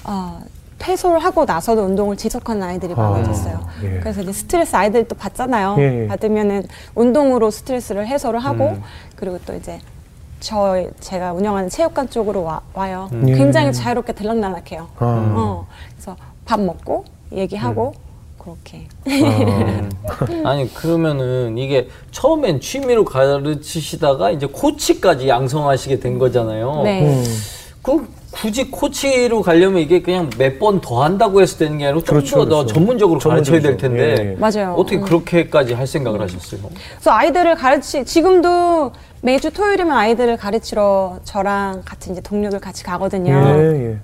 [0.05, 0.41] 어,
[0.81, 3.61] 퇴소를 하고 나서도 운동을 지속하는 아이들이 아, 많아졌어요.
[3.85, 4.01] 예.
[4.01, 5.77] 그래서 이제 스트레스 아이들이 또 받잖아요.
[5.79, 6.07] 예, 예.
[6.09, 8.83] 받으면은 운동으로 스트레스를 해소를 하고 음.
[9.15, 9.79] 그리고 또 이제
[10.41, 13.11] 저 제가 운영하는 체육관 쪽으로 와, 와요.
[13.13, 13.27] 음.
[13.27, 14.89] 굉장히 자유롭게 들락날락해요.
[14.99, 15.35] 아.
[15.37, 16.17] 어, 그래서
[16.47, 17.93] 밥 먹고 얘기하고
[18.39, 18.89] 그렇게.
[19.07, 20.49] 아.
[20.49, 26.83] 아니 그러면은 이게 처음엔 취미로 가르치시다가 이제 코치까지 양성하시게 된 거잖아요.
[26.85, 27.03] 네.
[27.03, 27.25] 음.
[27.83, 32.17] 그 굳이 코치로 가려면 이게 그냥 몇 번 더 한다고 해서 되는 게 아니라 좀
[32.17, 32.67] 그렇죠, 그렇죠.
[32.67, 33.77] 전문적으로 가르쳐야 될.
[33.77, 34.37] 텐데 예, 예.
[34.39, 34.75] 맞아요.
[34.77, 35.03] 어떻게 음.
[35.03, 36.61] 그렇게까지 할 생각을 하셨어요?
[36.95, 43.33] 그래서 아이들을 가르치 지금도 매주 토요일이면 아이들을 가르치러 저랑 같이 이제 동력을 같이 가거든요.
[43.33, 43.99] 예, 예.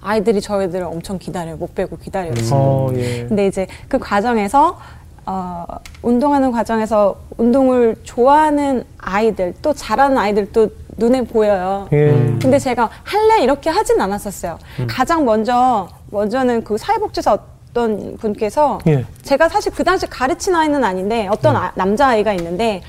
[0.00, 1.56] 아이들이 저희들을 엄청 기다려요.
[1.56, 2.34] 못 빼고 기다려요.
[2.34, 2.50] 지금.
[2.52, 3.24] 어, 예.
[3.28, 4.78] 근데 이제 그 과정에서
[5.24, 5.64] 어,
[6.02, 11.88] 운동하는 과정에서 운동을 좋아하는 아이들 또 잘하는 아이들도 눈에 보여요.
[11.92, 12.08] 예.
[12.40, 14.58] 근데 제가 할래 이렇게 하진 않았었어요.
[14.88, 17.38] 가장 먼저 먼저는 그 사회복지사
[17.70, 19.04] 어떤 분께서 예.
[19.22, 22.82] 제가 사실 그 당시 가르친 아이는 아닌데 어떤 아- 남자 아이가 있는데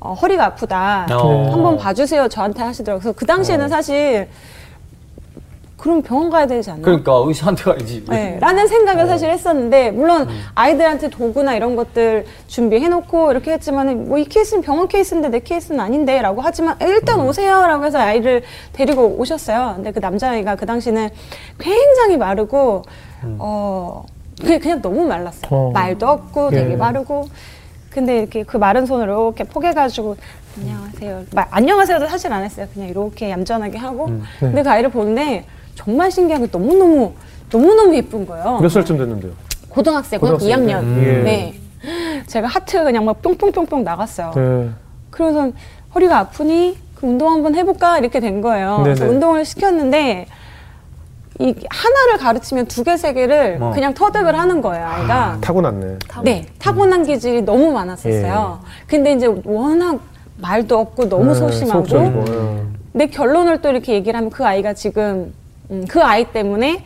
[0.00, 1.06] 어, 허리가 아프다.
[1.12, 1.52] 어.
[1.52, 2.28] 한번 봐주세요.
[2.28, 3.00] 저한테 하시더라고요.
[3.00, 4.28] 그래서 그 당시에는 사실
[5.82, 6.82] 그럼 병원 가야 되지 않나?
[6.82, 8.04] 그러니까 의사한테 가야지.
[8.08, 14.24] 네, 라는 생각을 사실 했었는데 물론 아이들한테 도구나 이런 것들 준비해놓고 이렇게 했지만 뭐 이
[14.24, 19.72] 케이스는 병원 케이스인데 내 케이스는 아닌데라고 하지만 일단 오세요라고 해서 아이를 데리고 오셨어요.
[19.74, 21.08] 근데 그 남자아이가 그 당시는
[21.58, 22.82] 굉장히 마르고
[23.40, 24.04] 어
[24.40, 25.48] 그냥, 그냥 너무 말랐어요.
[25.50, 25.70] 어.
[25.72, 26.76] 말도 없고 되게 예.
[26.76, 27.28] 마르고.
[27.90, 30.16] 근데 이렇게 그 마른 손을 이렇게 포개가지고
[30.58, 31.24] 안녕하세요.
[31.34, 32.66] 말, 안녕하세요도 사실 안 했어요.
[32.72, 34.08] 그냥 이렇게 얌전하게 하고.
[34.10, 34.20] 네.
[34.38, 37.12] 근데 그 아이를 보는데 정말 신기한 게 너무너무
[37.50, 38.58] 너무너무 예쁜 거예요.
[38.60, 39.32] 몇 살쯤 됐는데요?
[39.68, 40.66] 고등학생, 고등학교 고등학생.
[40.66, 40.82] 2학년.
[40.82, 41.02] 음.
[41.04, 41.22] 예.
[41.22, 41.54] 네.
[42.26, 44.32] 제가 하트가 그냥 막 뿅뿅뿅뿅 나갔어요.
[44.34, 44.70] 네.
[45.10, 45.50] 그래서
[45.94, 48.80] 허리가 아프니 그 운동 한번 해볼까 이렇게 된 거예요.
[48.82, 49.04] 그래서.
[49.06, 50.26] 운동을 시켰는데
[51.40, 53.72] 이 하나를 가르치면 두 개, 세 개를 어.
[53.74, 55.38] 그냥 터득을 하는 거예요, 아이가.
[55.40, 55.98] 타고났네.
[56.22, 58.60] 네, 타고난 기질이 너무 많았었어요.
[58.86, 59.98] 근데 이제 워낙
[60.36, 61.86] 말도 없고 너무 네, 소심하고
[62.28, 62.62] 예.
[62.92, 65.32] 내 결론을 또 이렇게 얘기를 하면 그 아이가 지금
[65.72, 66.84] 음, 그 아이 때문에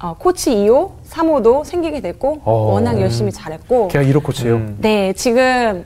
[0.00, 2.52] 어, 코치 2호, 3호도 생기게 됐고 어.
[2.72, 4.54] 워낙 열심히 잘했고 걔가 1호 코치예요.
[4.54, 4.76] 음.
[4.80, 5.84] 네 지금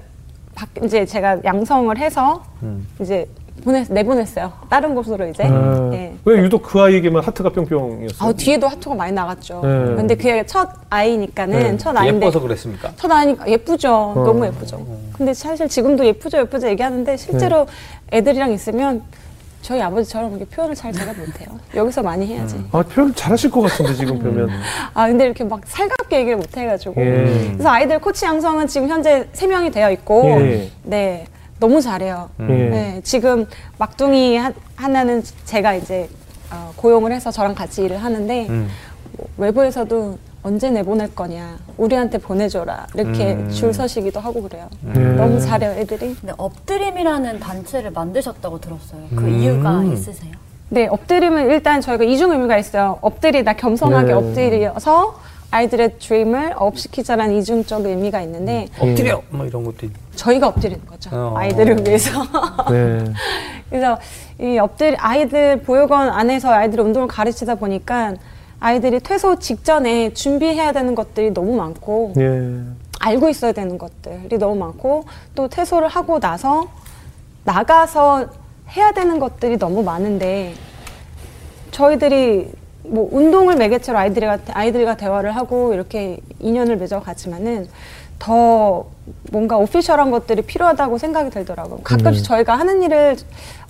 [0.55, 2.87] 박- 이제 제가 양성을 해서 음.
[3.01, 3.27] 이제
[3.65, 5.49] 보내 내보냈어요 다른 곳으로 이제 예.
[5.49, 6.15] 네.
[6.25, 8.29] 왜 유독 그 아이에게만 하트가 뿅뿅이었어요?
[8.29, 9.61] 아, 뒤에도 하트가 많이 나갔죠.
[9.63, 9.95] 네.
[9.97, 11.77] 근데 그게 첫 아이니까는 네.
[11.77, 12.93] 첫 아이인데 예뻐서 그랬습니까?
[12.97, 13.89] 첫 아이니까 예쁘죠.
[13.93, 14.25] 어.
[14.25, 14.87] 너무 예쁘죠.
[15.17, 17.67] 근데 사실 지금도 예쁘죠, 예쁘죠 얘기하는데 실제로
[18.11, 18.19] 네.
[18.19, 19.03] 애들이랑 있으면
[19.63, 21.59] 저희 아버지처럼 이렇게 표현을 잘 제가 못해요.
[21.75, 22.63] 여기서 많이 해야지.
[22.71, 24.49] 아, 표현 잘하실 것 같은데, 지금 보면.
[24.95, 26.95] 아 근데 이렇게 막 살갑게 얘기를 못 해가지고.
[27.01, 27.51] 예.
[27.53, 30.71] 그래서 아이들 코치 양성은 지금 현재 세 명이 되어 있고, 예.
[30.85, 31.27] 네
[31.59, 32.31] 너무 잘해요.
[32.41, 32.45] 예.
[32.45, 33.47] 네, 지금
[33.79, 36.09] 막둥이 하, 하나는 제가 이제
[36.53, 38.69] 어, 고용을 해서 저랑 같이 일을 하는데 음.
[39.17, 43.51] 뭐 외부에서도 언제 내보낼 거냐, 우리한테 보내줘라 이렇게 음.
[43.51, 44.69] 줄 서시기도 하고 그래요.
[44.95, 44.99] 예.
[45.01, 46.15] 너무 잘해요, 애들이.
[46.15, 49.01] 근데 엎드림이라는 단체를 만드셨다고 들었어요.
[49.17, 49.29] 그 음.
[49.29, 50.31] 이유가 있으세요?
[50.69, 52.97] 네, 엎드림은 일단 저희가 이중 의미가 있어요.
[53.01, 54.13] 엎드리다 겸손하게 네.
[54.13, 55.19] 엎드려서
[55.51, 59.91] 아이들의 드림을 업시키자라는 이중적 의미가 있는데 엎드려 뭐 이런 것도 있.
[60.15, 61.11] 저희가 엎드리는 거죠.
[61.13, 61.35] 어.
[61.37, 62.23] 아이들을 위해서.
[62.71, 63.05] 네.
[63.69, 63.99] 그래서
[64.41, 68.15] 이 엎드리 아이들 보육원 안에서 아이들 운동을 가르치다 보니까
[68.61, 72.61] 아이들이 퇴소 직전에 준비해야 되는 것들이 너무 많고 예.
[73.01, 76.69] 알고 있어야 되는 것들이 너무 많고 또 퇴소를 하고 나서
[77.45, 78.29] 나가서
[78.71, 80.55] 해야 되는 것들이 너무 많은데
[81.71, 82.51] 저희들이
[82.83, 87.69] 뭐 운동을 매개체로 아이들과 아이들과 대화를 하고 이렇게 인연을 맺어 갔지만은
[88.19, 88.87] 더
[89.31, 91.81] 뭔가 오피셜한 것들이 필요하다고 생각이 들더라고요.
[91.85, 92.25] 가끔씩 음.
[92.25, 93.17] 저희가 하는 일을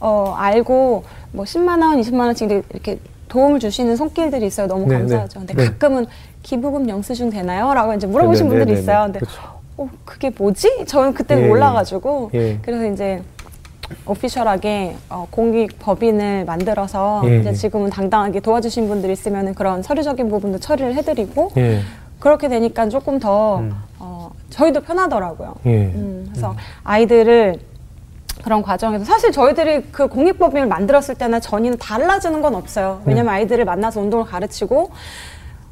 [0.00, 2.98] 어, 알고 뭐 10만 원, 20만 원씩 이렇게
[3.36, 4.66] 도움을 주시는 손길들이 있어요.
[4.66, 5.40] 너무 네, 감사하죠.
[5.40, 5.46] 네.
[5.46, 5.68] 근데 네.
[5.68, 6.06] 가끔은
[6.42, 7.74] 기부금 영수증 되나요?
[7.74, 9.06] 라고 이제 물어보신 네, 네, 분들이 있어요.
[9.06, 9.12] 네.
[9.12, 9.42] 근데 그쵸.
[9.76, 10.86] 어, 그게 뭐지?
[10.86, 12.58] 저는 그때 예, 몰라가지고 예.
[12.62, 13.22] 그래서 이제
[14.06, 17.40] 오피셜하게 어, 공익 법인을 만들어서 예.
[17.40, 21.80] 이제 지금은 당당하게 도와주신 분들 있으면 그런 서류적인 부분도 처리를 해드리고 예.
[22.18, 23.72] 그렇게 되니까 조금 더 음.
[23.98, 25.56] 어, 저희도 편하더라고요.
[25.66, 25.70] 예.
[25.94, 27.56] 음, 그래서 아이들을
[28.46, 33.02] 그런 과정에서 사실 저희들이 그 공익법인을 만들었을 때나 전이는 달라지는 건 없어요.
[33.04, 34.92] 왜냐면 아이들을 만나서 운동을 가르치고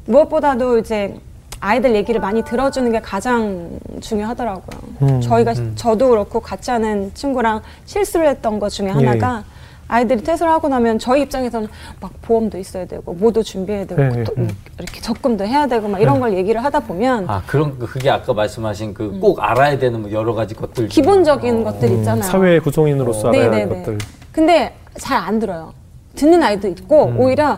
[0.07, 1.15] 무엇보다도 이제
[1.61, 4.79] 아이들 얘기를 많이 들어주는 게 가장 중요하더라고요.
[5.03, 9.45] 음, 저희가 저도 그렇고 같이 하는 친구랑 실수를 했던 것 중에 하나가
[9.87, 11.67] 아이들이 퇴소를 하고 나면 저희 입장에서는
[11.99, 14.47] 막 보험도 있어야 되고 뭐도 준비해야 되고 네, 또 네.
[14.79, 18.33] 이렇게 적금도 해야 되고 막 이런 걸 얘기를 하다 보면 아 그런 그- 그게 아까
[18.33, 20.87] 말씀하신 그 꼭 알아야 되는 뭐 여러 가지 것들.
[20.87, 21.63] 기본적인 어.
[21.71, 22.23] 것들 있잖아요.
[22.23, 23.75] 사회 구성인으로서 알아야 할 네네네.
[23.83, 23.97] 것들.
[24.31, 25.73] 근데 잘 안 들어요.
[26.15, 27.57] 듣는 아이도 있고 오히려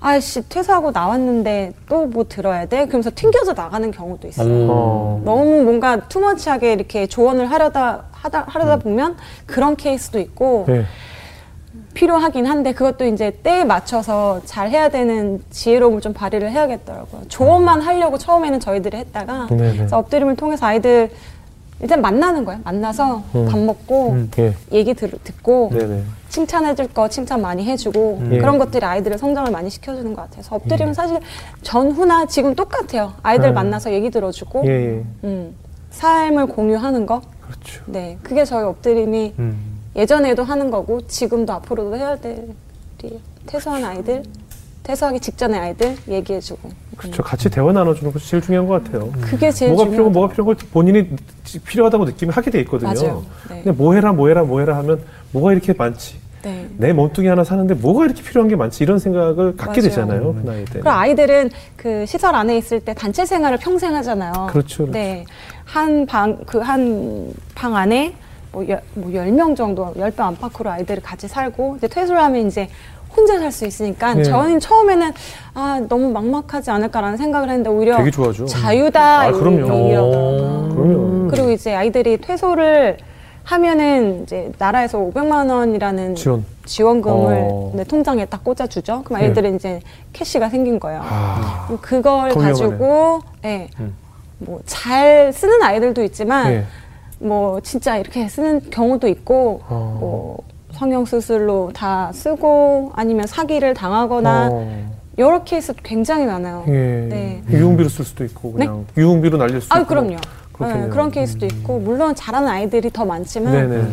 [0.00, 2.86] 아씨 퇴사하고 나왔는데 또 뭐 들어야 돼?
[2.86, 4.46] 그러면서 튕겨져 나가는 경우도 있어요.
[4.46, 4.66] 음.
[4.70, 5.20] 어.
[5.24, 10.84] 너무 뭔가 투머치하게 이렇게 조언을 하려다 하다 하려다 보면 그런 케이스도 있고 예.
[11.94, 17.22] 필요하긴 한데 그것도 이제 때에 맞춰서 잘 해야 되는 지혜로움을 좀 발휘를 해야겠더라고요.
[17.28, 19.48] 조언만 하려고 처음에는 저희들이 했다가
[19.90, 21.10] 엎드림을 통해서 아이들
[21.80, 22.60] 일단 만나는 거예요.
[22.64, 23.48] 만나서 음.
[23.50, 24.54] 밥 먹고 예.
[24.72, 26.02] 얘기 들, 듣고 네네.
[26.28, 28.38] 칭찬해줄 거 칭찬 많이 해주고 예.
[28.38, 30.36] 그런 것들이 아이들의 성장을 많이 시켜주는 것 같아요.
[30.36, 31.18] 그래서 엎드리면 사실
[31.62, 33.12] 전후나 지금 똑같아요.
[33.22, 33.52] 아이들 예.
[33.52, 35.04] 만나서 얘기 들어주고 예, 예.
[35.24, 35.54] 음,
[35.90, 37.20] 삶을 공유하는 거.
[37.40, 37.82] 그렇죠.
[37.86, 39.73] 네, 그게 저희 엎드림이 음.
[39.96, 42.48] 예전에도 하는 거고 지금도 앞으로도 해야 될
[43.02, 43.20] 일이에요.
[43.46, 44.22] 퇴소한 아이들,
[44.82, 46.70] 퇴소하기 직전의 아이들 얘기해주고.
[46.96, 47.22] 그렇죠.
[47.22, 49.10] 같이 대화 나눠주는 것이 제일 중요한 것 같아요.
[49.20, 51.08] 그게 제일 뭐가 중요한 필요하고 뭐가 필요한 걸 본인이
[51.64, 52.92] 필요하다고 느끼면 하게 돼 있거든요.
[52.92, 53.24] 맞아요.
[53.50, 53.56] 네.
[53.62, 55.02] 근데 뭐 해라 뭐 해라 뭐 해라 하면
[55.32, 56.16] 뭐가 이렇게 많지?
[56.42, 56.66] 네.
[56.76, 58.84] 내 몸뚱이 하나 사는데 뭐가 이렇게 필요한 게 많지?
[58.84, 59.82] 이런 생각을 갖게 맞아요.
[59.82, 60.34] 되잖아요.
[60.34, 60.72] 그 나이 때.
[60.74, 64.32] 그리고 아이들은 그 시설 안에 있을 때 단체 생활을 평생 하잖아요.
[64.50, 64.92] 그렇죠, 그렇죠.
[64.92, 65.24] 네.
[65.64, 68.14] 한 방, 그 한 방 안에
[68.54, 72.68] 뭐, 열, 뭐 10명 정도, 10배 안팎으로 아이들이 같이 살고, 이제 퇴소를 하면 이제
[73.16, 74.22] 혼자 살 수 있으니까 네.
[74.24, 75.12] 저는 처음에는
[75.54, 78.46] 아, 너무 막막하지 않을까라는 생각을 했는데 오히려 되게 좋아하죠.
[78.46, 79.56] 자유다 아, 이 그럼요.
[79.58, 80.74] 얘기하더라고요.
[80.74, 81.28] 그럼요.
[81.30, 82.96] 그리고 이제 아이들이 퇴소를
[83.44, 86.44] 하면은 이제 나라에서 500만 원이라는 지원.
[86.64, 87.72] 지원금을 어.
[87.76, 89.02] 내 통장에 딱 꽂아주죠.
[89.04, 89.26] 그럼 네.
[89.28, 89.80] 아이들은 이제
[90.12, 91.00] 캐시가 생긴 거예요.
[91.04, 91.68] 아.
[91.82, 93.94] 그걸 더 가지고 예, 음.
[94.38, 96.64] 뭐잘 쓰는 아이들도 있지만 예.
[97.18, 99.96] 뭐 진짜 이렇게 쓰는 경우도 있고 어.
[100.00, 100.38] 뭐
[100.72, 104.94] 성형 수술로 다 쓰고 아니면 사기를 당하거나 어.
[105.18, 106.64] 여러 케이스 굉장히 많아요.
[106.68, 106.72] 예.
[106.72, 107.42] 네.
[107.48, 109.88] 유흥비로 쓸 수도 있고 그냥 유흥비로 날릴 수도 아 있고.
[109.88, 110.16] 그럼요.
[110.52, 110.86] 그렇겠네요.
[110.86, 113.88] 네, 그런 케이스도 있고 물론 잘하는 아이들이 더 많지만 네네.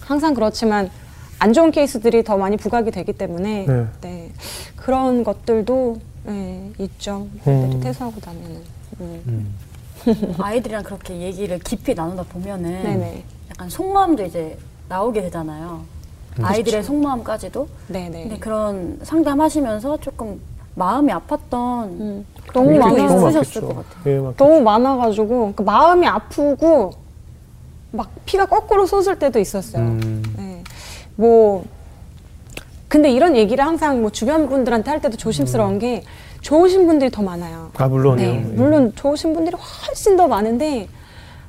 [0.00, 0.90] 항상 그렇지만
[1.38, 3.86] 안 좋은 케이스들이 더 많이 부각이 되기 때문에 네.
[4.00, 4.32] 네.
[4.76, 7.26] 그런 것들도 네, 있죠.
[7.46, 7.80] 음.
[7.82, 8.56] 퇴소하고 나면은.
[9.00, 9.22] 음.
[9.28, 9.54] 음.
[10.38, 13.24] 아이들이랑 그렇게 얘기를 깊이 나누다 보면은 네네.
[13.50, 14.58] 약간 속마음도 이제
[14.88, 15.82] 나오게 되잖아요.
[16.40, 17.68] 아이들의 속마음까지도.
[17.88, 18.22] 네네.
[18.22, 20.40] 근데 그런 상담하시면서 조금
[20.74, 22.26] 마음이 아팠던 음.
[22.52, 23.60] 너무 많이 많겠죠.
[23.66, 24.02] 것 같아요.
[24.06, 26.92] 예, 막 너무 많아가지고 그 마음이 아프고
[27.90, 29.82] 막 피가 거꾸로 솟을 때도 있었어요.
[29.82, 30.22] 음.
[30.36, 30.62] 네.
[31.16, 31.64] 뭐
[32.86, 36.04] 근데 이런 얘기를 항상 뭐 주변 분들한테 할 때도 조심스러운 게
[36.40, 37.70] 좋으신 분들이 더 많아요.
[37.76, 38.26] 아 물론이요.
[38.32, 40.88] 네, 물론 좋으신 분들이 훨씬 더 많은데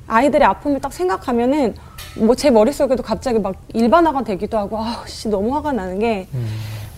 [0.06, 1.74] 아이들의 아픔을 딱 생각하면은
[2.18, 6.26] 뭐 제 머릿속에도 갑자기 막 일반화가 되기도 하고 아씨 너무 화가 나는 게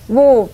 [0.09, 0.48] 뭐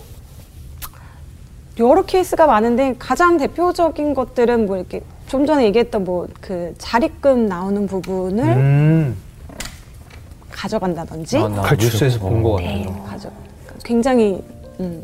[1.79, 7.87] 여러 케이스가 많은데 가장 대표적인 것들은 뭐 이렇게 좀 전에 얘기했던 뭐 그 자립금 나오는
[7.87, 9.17] 부분을 음.
[10.51, 11.85] 가져간다든지 아, 나 그렇죠.
[11.85, 13.03] 뉴스에서 본것 네, 같아요.
[13.05, 13.29] 가져
[13.83, 14.43] 굉장히
[14.79, 15.03] 음,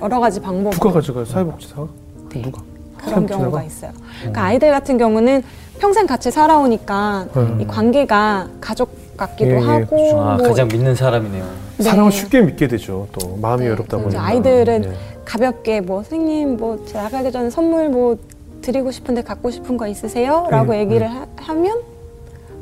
[0.00, 1.24] 여러 가지 방법 누가 가져가요?
[1.24, 1.86] 사회복지사가?
[2.30, 2.62] 누가?
[2.98, 3.26] 그런?
[3.26, 3.92] 경우가 있어요.
[4.20, 5.42] 그러니까 아이들 같은 경우는
[5.78, 7.60] 평생 같이 살아오니까 음.
[7.60, 11.44] 이 관계가 가족 같기도 예, 예, 하고 아, 뭐 가장 믿는 사람이네요.
[11.78, 11.82] 네.
[11.82, 13.08] 사랑을 쉽게 믿게 되죠.
[13.12, 14.22] 또 마음이 네, 어렵다 보니까.
[14.22, 14.92] 아이들은 네.
[15.24, 18.18] 가볍게 뭐 선생님 뭐 제가 나가기 전에 선물 뭐
[18.62, 20.46] 드리고 싶은데 갖고 싶은 거 있으세요?
[20.50, 21.80] 라고 네, 얘기를 하, 하면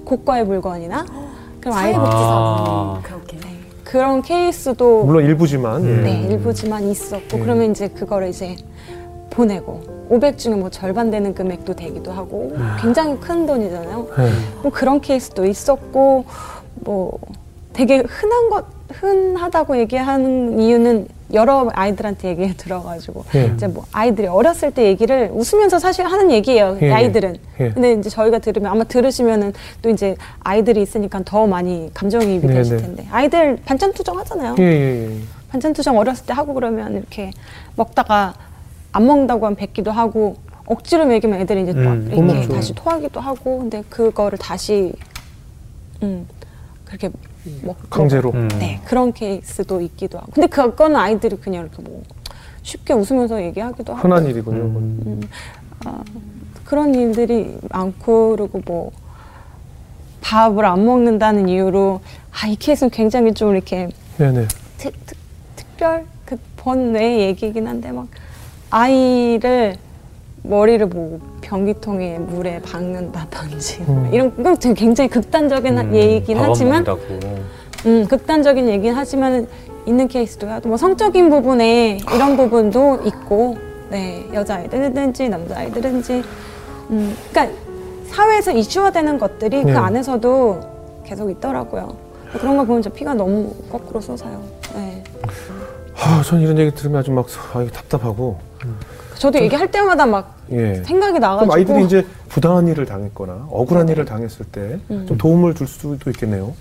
[0.04, 1.04] 고가의 물건이나
[1.60, 3.00] 그럼 아이 사회복지사분이 아.
[3.02, 3.57] 그렇게 네,
[3.88, 5.82] 그런 케이스도 물론 일부지만.
[5.82, 5.88] 음.
[5.88, 6.02] 예.
[6.02, 7.42] 네, 일부지만 있었고 음.
[7.42, 8.54] 그러면 이제 그거를 이제
[9.30, 14.08] 보내고 500 중에 뭐 절반 되는 금액도 되기도 하고 굉장히 큰 돈이잖아요.
[14.16, 14.30] 네.
[14.62, 16.26] 뭐 그런 케이스도 있었고
[16.74, 17.18] 뭐
[17.72, 23.52] 되게 흔한 것 흔하다고 얘기하는 이유는 여러 아이들한테 얘기를 들어가지고 예.
[23.54, 27.70] 이제 뭐 아이들이 어렸을 때 얘기를 웃으면서 사실 하는 얘기예요 예, 아이들은 예.
[27.70, 32.76] 근데 이제 저희가 들으면 아마 들으시면은 또 이제 아이들이 있으니까 더 많이 감정이입이 네, 되실
[32.78, 32.82] 네.
[32.82, 35.20] 텐데 아이들 반찬 투정 하잖아요 예, 예, 예.
[35.50, 37.30] 반찬 투정 어렸을 때 하고 그러면 이렇게
[37.76, 38.34] 먹다가
[38.92, 42.48] 안 먹는다고 하면 뱉기도 하고 억지로 먹이면 애들이 이제 또 음, 못 이렇게.
[42.48, 44.92] 다시 토하기도 하고 근데 그거를 다시
[46.02, 46.26] 음
[46.84, 47.10] 그렇게
[47.62, 48.30] 먹 강제로.
[48.32, 48.48] 음.
[48.58, 52.02] 네 그런 케이스도 있기도 하고 근데 그거는 아이들이 그냥 이렇게 뭐
[52.62, 54.62] 쉽게 웃으면서 얘기하기도 하고 흔한 일이군요.
[54.62, 55.20] 음.
[56.64, 58.90] 그런 일들이 많고 그리고 뭐
[60.20, 62.00] 밥을 안 먹는다는 이유로
[62.42, 64.46] 아 이 케이스는 굉장히 좀 이렇게 네네.
[64.76, 65.16] 특, 특,
[65.56, 68.06] 특별 그 번외 얘기긴 한데 막
[68.70, 69.76] 아이를
[70.42, 74.10] 머리를 뭐 변기통에 물에 박는다든지 음.
[74.12, 77.00] 이런 건 굉장히 극단적인 음, 안 하지만 먹는다고.
[77.86, 79.46] 음, 극단적인 얘기는 하지만
[79.86, 83.56] 있는 케이스도 하고 뭐 성적인 부분에 이런 부분도 있고
[83.90, 86.22] 네 여자아이들든지 남자아이들든지
[86.90, 87.56] 음, 그러니까
[88.06, 89.72] 사회에서 이슈화되는 것들이 네.
[89.72, 90.60] 그 안에서도
[91.04, 91.96] 계속 있더라고요.
[92.38, 94.42] 그런 거 보면 저 피가 너무 거꾸로 솟아요.
[94.74, 95.02] 네.
[95.96, 98.38] 아, 전 이런 얘기 들으면 아주 막 아, 답답하고.
[99.18, 100.76] 저도 얘기할 때마다 막 예.
[100.84, 105.18] 생각이 그럼 나가지고 아이들이 이제 부당한 일을 당했거나 억울한 일을 당했을 때좀 음.
[105.18, 106.54] 도움을 줄 수도 있겠네요.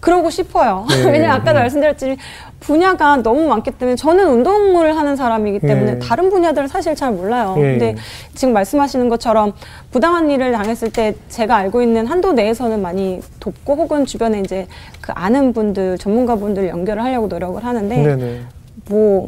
[0.00, 0.86] 그러고 싶어요.
[0.88, 1.04] 네.
[1.10, 2.16] 왜냐면 아까도 말씀드렸지만
[2.60, 5.98] 분야가 너무 많기 때문에 저는 운동을 하는 사람이기 때문에 예.
[5.98, 7.54] 다른 분야들은 사실 잘 몰라요.
[7.58, 7.62] 예.
[7.62, 7.96] 근데
[8.34, 9.52] 지금 말씀하시는 것처럼
[9.90, 14.66] 부당한 일을 당했을 때 제가 알고 있는 한도 내에서는 많이 돕고 혹은 주변에 이제
[15.00, 18.46] 그 아는 분들 전문가분들 연결을 하려고 노력을 하는데.
[18.88, 19.26] 뭐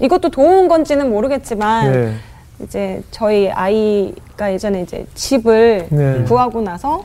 [0.00, 2.14] 이것도 도운 건지는 모르겠지만 네.
[2.62, 6.22] 이제 저희 아이가 예전에 이제 집을 네.
[6.24, 7.04] 구하고 나서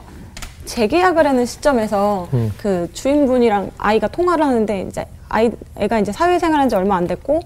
[0.65, 2.51] 재계약을 하는 시점에서 음.
[2.61, 7.41] 그 주인분이랑 아이가 통화를 하는데 이제 아이 애가 이제 사회생활한 지 얼마 안 됐고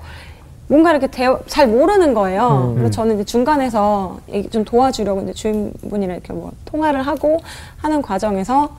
[0.68, 2.70] 뭔가 이렇게 대화, 잘 모르는 거예요.
[2.72, 2.76] 음.
[2.76, 4.20] 그래서 저는 이제 중간에서
[4.52, 7.40] 좀 도와주려고 이제 주인분이랑 이렇게 뭐 통화를 하고
[7.78, 8.70] 하는 과정에서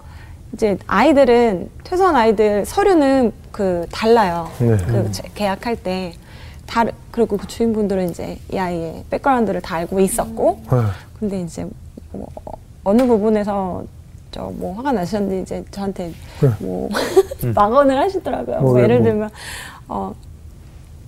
[0.55, 4.49] 이제 아이들은 퇴소한 아이들 서류는 그 달라요.
[4.59, 4.77] 네.
[4.87, 6.15] 그 제- 계약할 때
[6.73, 11.67] 다르 그리고 그 주인분들은 이제 이 아이의 백그라운드를 다 알고 있었고 아, 근데 이제
[12.13, 12.27] 뭐
[12.83, 13.85] 어느 부분에서
[14.31, 16.49] 저 뭐 화가 나셨는데 이제 저한테 네.
[16.61, 16.89] 뭐
[17.55, 18.61] 막언을 하시더라고요.
[18.61, 19.05] 뭐뭐 왜, 예를 뭐.
[19.05, 19.31] 들면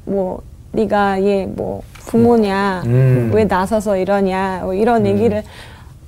[0.06, 3.30] 어뭐 네가 얘 뭐 부모냐 음.
[3.32, 5.42] 왜 나서서 이러냐 뭐 이런 얘기를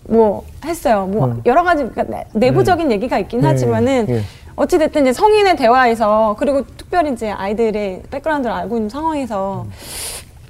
[0.09, 1.07] 뭐 했어요.
[1.07, 1.41] 뭐 음.
[1.47, 4.21] 여러 가지 그러니까 내- 내부적인 얘기가 있긴 예, 하지만은 예.
[4.57, 9.67] 어찌 됐든 이제 성인의 대화에서 그리고 특별히 이제 아이들의 백그라운드를 알고 있는 상황에서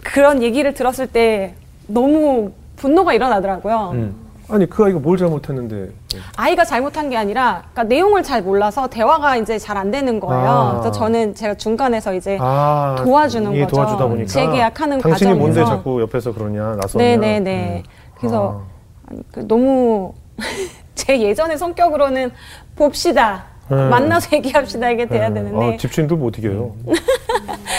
[0.04, 1.54] 그런 얘기를 들었을 때
[1.88, 3.90] 너무 분노가 일어나더라고요.
[3.94, 4.26] 음.
[4.48, 5.90] 아니 그 아이가 뭘 잘못했는데
[6.36, 10.48] 아이가 잘못한 게 아니라 그러니까 내용을 잘 몰라서 대화가 이제 잘 안 되는 거예요.
[10.48, 10.70] 아.
[10.74, 13.66] 그래서 저는 제가 중간에서 이제 아, 도와주는 거죠.
[13.66, 15.76] 도와주다 보니까 재계약하는 당신이 뭔데 과정에서.
[15.78, 17.82] 자꾸 옆에서 그러냐 나서냐 네네네.
[18.18, 18.62] 그래서
[19.10, 20.12] 아니, 그 너무
[20.94, 22.30] 제 예전의 성격으로는
[22.76, 23.46] 봅시다.
[23.68, 23.88] 네.
[23.88, 25.34] 만나서 얘기합시다 이게 돼야 네.
[25.34, 25.74] 되는데.
[25.74, 26.72] 아, 집주인들 못 이겨요.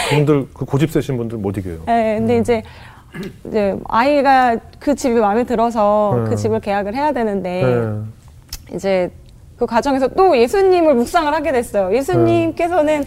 [0.10, 1.80] 그분들 그 고집 세신 분들 못 이겨요.
[1.86, 2.64] 네, 근데 이제
[3.46, 6.30] 이제 아이가 그 집이 마음에 들어서 네.
[6.30, 8.76] 그 집을 계약을 해야 되는데 네.
[8.76, 9.12] 이제
[9.58, 11.96] 그 과정에서 또 예수님을 묵상을 하게 됐어요.
[11.96, 13.06] 예수님께서는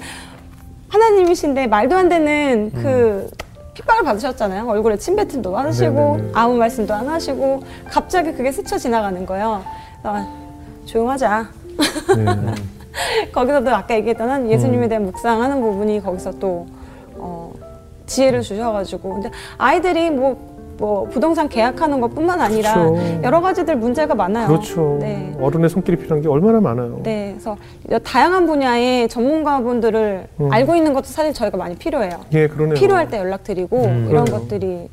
[0.88, 3.31] 하나님이신데 말도 안 되는 그
[3.75, 4.66] 핍박을 받으셨잖아요.
[4.69, 6.31] 얼굴에 침뱉음도 안 하시고 네네네.
[6.35, 9.62] 아무 말씀도 안 하시고 갑자기 그게 스쳐 지나가는 거예요.
[10.87, 11.60] 조용하자.
[12.16, 12.54] 네.
[13.33, 16.66] 거기서도 아까 얘기했던 한 예수님에 대한 묵상하는 부분이 거기서 또
[17.16, 17.52] 어,
[18.06, 20.37] 지혜를 주셔가지고 근데 아이들이 뭐,
[20.78, 23.22] 뭐 부동산 계약하는 것뿐만 아니라 그렇죠.
[23.22, 24.48] 여러 가지들 문제가 많아요.
[24.48, 24.98] 그렇죠.
[25.00, 25.37] 네.
[25.40, 27.00] 어른의 손길이 필요한 게 얼마나 많아요.
[27.02, 27.56] 네, 그래서
[28.02, 30.52] 다양한 분야의 전문가분들을 음.
[30.52, 32.20] 알고 있는 것도 사실 저희가 많이 필요해요.
[32.33, 32.74] 예, 그러네요.
[32.74, 34.40] 필요할 때 연락드리고 음, 이런 그러네요.
[34.48, 34.88] 것들이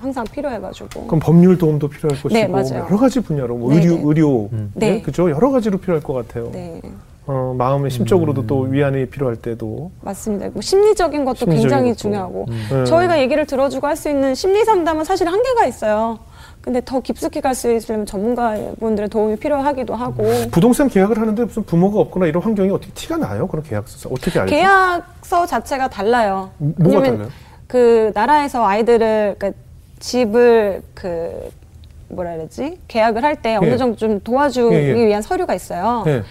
[0.00, 1.06] 항상 필요해가지고.
[1.06, 2.84] 그럼 법률 도움도 필요할 것이고 네, 맞아요.
[2.86, 4.02] 여러 가지 분야로 뭐 네, 의료, 네.
[4.04, 4.68] 의료 네.
[4.74, 5.02] 네.
[5.02, 6.50] 그죠 여러 가지로 필요할 것 같아요.
[6.52, 6.80] 네,
[7.26, 10.48] 어, 마음의 심적으로도 또 위안이 필요할 때도 맞습니다.
[10.52, 11.96] 뭐 심리적인 것도 심리적인 굉장히 것도.
[11.98, 12.84] 중요하고 네.
[12.84, 16.18] 저희가 얘기를 들어주고 할 수 있는 심리 상담은 사실 한계가 있어요.
[16.60, 21.98] 근데 더 깊숙이 갈 수 있으려면 전문가분들의 도움이 필요하기도 하고 부동산 계약을 하는데 무슨 부모가
[22.00, 23.46] 없거나 이런 환경이 어떻게 티가 나요?
[23.48, 24.54] 그런 계약서 어떻게 알죠?
[24.54, 26.50] 계약서 자체가 달라요.
[26.58, 27.28] 뭐가 왜냐면 달라요?
[27.66, 29.58] 그 나라에서 아이들을 그러니까
[30.00, 31.50] 집을 그
[32.08, 33.56] 뭐라 그러지 계약을 할때 예.
[33.56, 35.06] 어느 정도 좀 도와주기 예, 예.
[35.06, 36.02] 위한 서류가 있어요.
[36.06, 36.22] 네.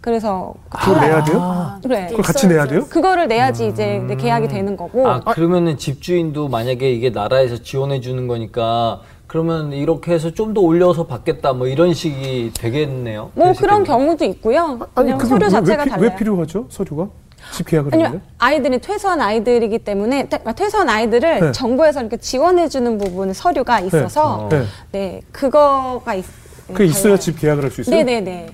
[0.00, 1.38] 그래서 그걸 내야 돼요?
[1.40, 2.06] 아, 그래.
[2.10, 2.84] 그걸 같이 내야 돼요?
[2.90, 5.08] 그거를 내야지 이제 내 계약이 되는 거고.
[5.08, 11.06] 아 그러면은 집주인도 만약에 이게 나라에서 지원해 주는 거니까 그러면 이렇게 해서 좀 더 올려서
[11.06, 13.30] 받겠다 뭐 이런 식이 되겠네요.
[13.34, 13.84] 뭐 그런.
[13.84, 14.78] 경우도 있고요.
[14.94, 16.08] 아니 그냥 그게 서류 왜, 자체가 왜, 피- 달라요.
[16.10, 16.66] 왜 필요하죠?
[16.68, 17.08] 서류가
[17.52, 18.22] 집 계약을 아니면?
[18.38, 21.52] 아이들이 퇴소한 아이들이기 때문에 퇴- 퇴소한 아이들을 네.
[21.52, 24.48] 정부에서 이렇게 지원해 주는 부분 서류가 있어서 어.
[24.48, 24.64] 네.
[24.92, 26.24] 네 그거가 있,
[26.68, 27.16] 그게 있어야.
[27.16, 27.96] 집 계약을 할 수 있어요?
[27.96, 28.46] 네네네.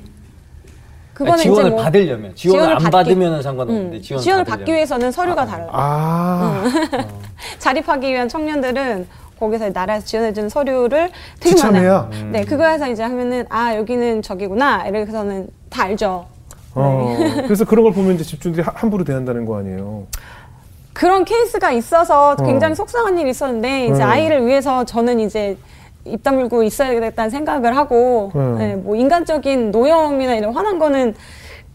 [1.14, 4.44] 그거는 아니, 지원을 이제 뭐 받으려면 지원을, 지원을 안 받기- 받으면 상관없는데 음, 지원을, 지원을.
[4.44, 5.68] 받기 위해서는 서류가 달라요.
[5.72, 6.64] 아,
[7.58, 9.06] 자립하기 위한 청년들은
[9.40, 12.02] 거기서 나라에서 지원해주는 서류를 되게 지참해야?
[12.11, 12.30] 많아요.
[12.32, 16.26] 네, 그거에서 이제 하면은 아 여기는 저기구나 이래서는 다 알죠.
[16.79, 17.43] 어, 네.
[17.45, 20.05] 그래서 그런 걸 보면 이제 집주인들이 하- 함부로 대한다는 거 아니에요.
[20.93, 22.37] 그런 케이스가 있어서 어.
[22.37, 24.09] 굉장히 속상한 일이 있었는데 이제 음.
[24.09, 25.57] 아이를 위해서 저는 이제
[26.05, 28.57] 입 다물고 있어야겠다는 생각을 하고 음.
[28.59, 31.14] 네, 뭐 인간적인 노여움이나 이런 화난 거는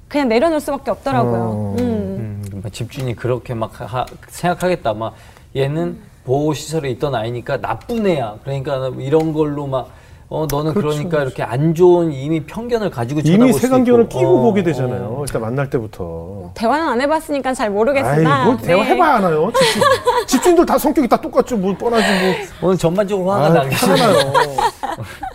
[0.07, 1.41] 그냥 내려놓을 수밖에 없더라고요.
[1.41, 1.75] 어.
[1.79, 2.43] 음.
[2.53, 4.93] 음, 뭐 집주인이 그렇게 막 하- 생각하겠다.
[4.93, 5.13] 막
[5.55, 8.37] 얘는 보호 시설에 있던 아이니까 나쁜 애야.
[8.43, 9.89] 그러니까 이런 걸로 막
[10.33, 14.09] 어 너는 그 그렇죠, 러니까 이렇게 안 좋은 이미 편견을 가지고 이미 색안경을.
[14.09, 14.63] 끼고 어, 보게 어.
[14.63, 15.19] 되잖아요.
[15.27, 16.49] 일단 만날 때부터.
[16.55, 18.89] 대화는 안 해봤으니까 잘 아이, 모르겠으나 뭘 대화 네.
[18.89, 19.51] 해봐야 하나요?
[19.53, 19.83] 집주인,
[20.25, 21.55] 집주인들 다 성격이 다 똑같죠.
[21.57, 22.05] 뭐 뻔하지
[22.59, 22.69] 뭐.
[22.69, 23.69] 오늘 전반적으로 화가 나요.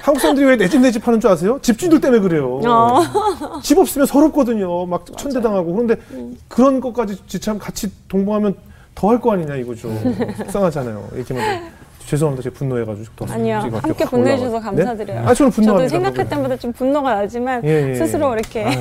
[0.03, 1.61] 한국 사람들이 왜 내 집 내 집 하는 줄 아세요?
[1.63, 2.59] 집주인들 때문에 그래요.
[2.67, 2.99] 어.
[3.63, 4.85] 집 없으면 서럽거든요.
[4.87, 5.75] 막 천대당하고.
[5.75, 5.95] 그런데
[6.49, 8.57] 그런 것까지 지참 같이 동봉하면
[8.97, 9.89] 더 할 거 아니냐 이거죠.
[10.43, 11.05] 속상하잖아요.
[11.25, 11.37] 좀.
[12.09, 12.43] 죄송합니다.
[12.43, 13.59] 제가 분노해가지고 더 아니요.
[13.83, 14.61] 함께 분노해주셔서.
[14.61, 15.21] 감사드려요.
[15.21, 15.27] 네?
[15.27, 15.89] 아, 저는 분노합니다.
[15.89, 16.29] 저도 생각할.
[16.29, 17.95] 때마다 좀 분노가 나지만 예, 예.
[17.95, 18.81] 스스로 이렇게 아유.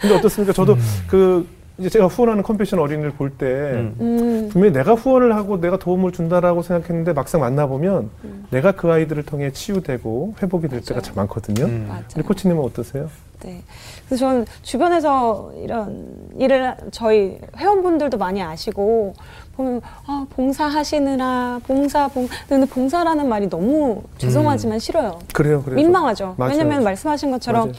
[0.00, 0.52] 근데 어떻습니까?
[0.52, 0.76] 저도
[1.08, 1.46] 그
[1.78, 3.96] 이제 제가 후원하는 컴패션 어린이를 볼때 음.
[4.00, 8.46] 음, 분명히 내가 후원을 하고 내가 도움을 준다라고 생각했는데 막상 만나보면 음.
[8.50, 11.64] 내가 그 아이들을 통해 치유되고 회복이 될 때가 참 많거든요.
[11.64, 11.86] 음.
[11.88, 12.04] 맞아요.
[12.14, 13.10] 우리 코치님은 어떠세요?
[13.42, 13.60] 네.
[14.06, 16.06] 그래서 저는 주변에서 이런
[16.38, 19.14] 일을 저희 회원분들도 많이 아시고
[19.56, 25.18] 보면 아, 봉사하시느라 봉사 봉 근데 봉사라는 말이 너무 죄송하지만 싫어요.
[25.32, 25.76] 그래요, 그래요.
[25.76, 26.34] 민망하죠.
[26.36, 26.52] 맞아요.
[26.52, 27.74] 왜냐면 말씀하신 것처럼 맞아요.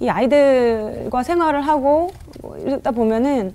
[0.00, 2.10] 이 아이들과 생활을 하고
[2.42, 3.54] 뭐 이러다 보면은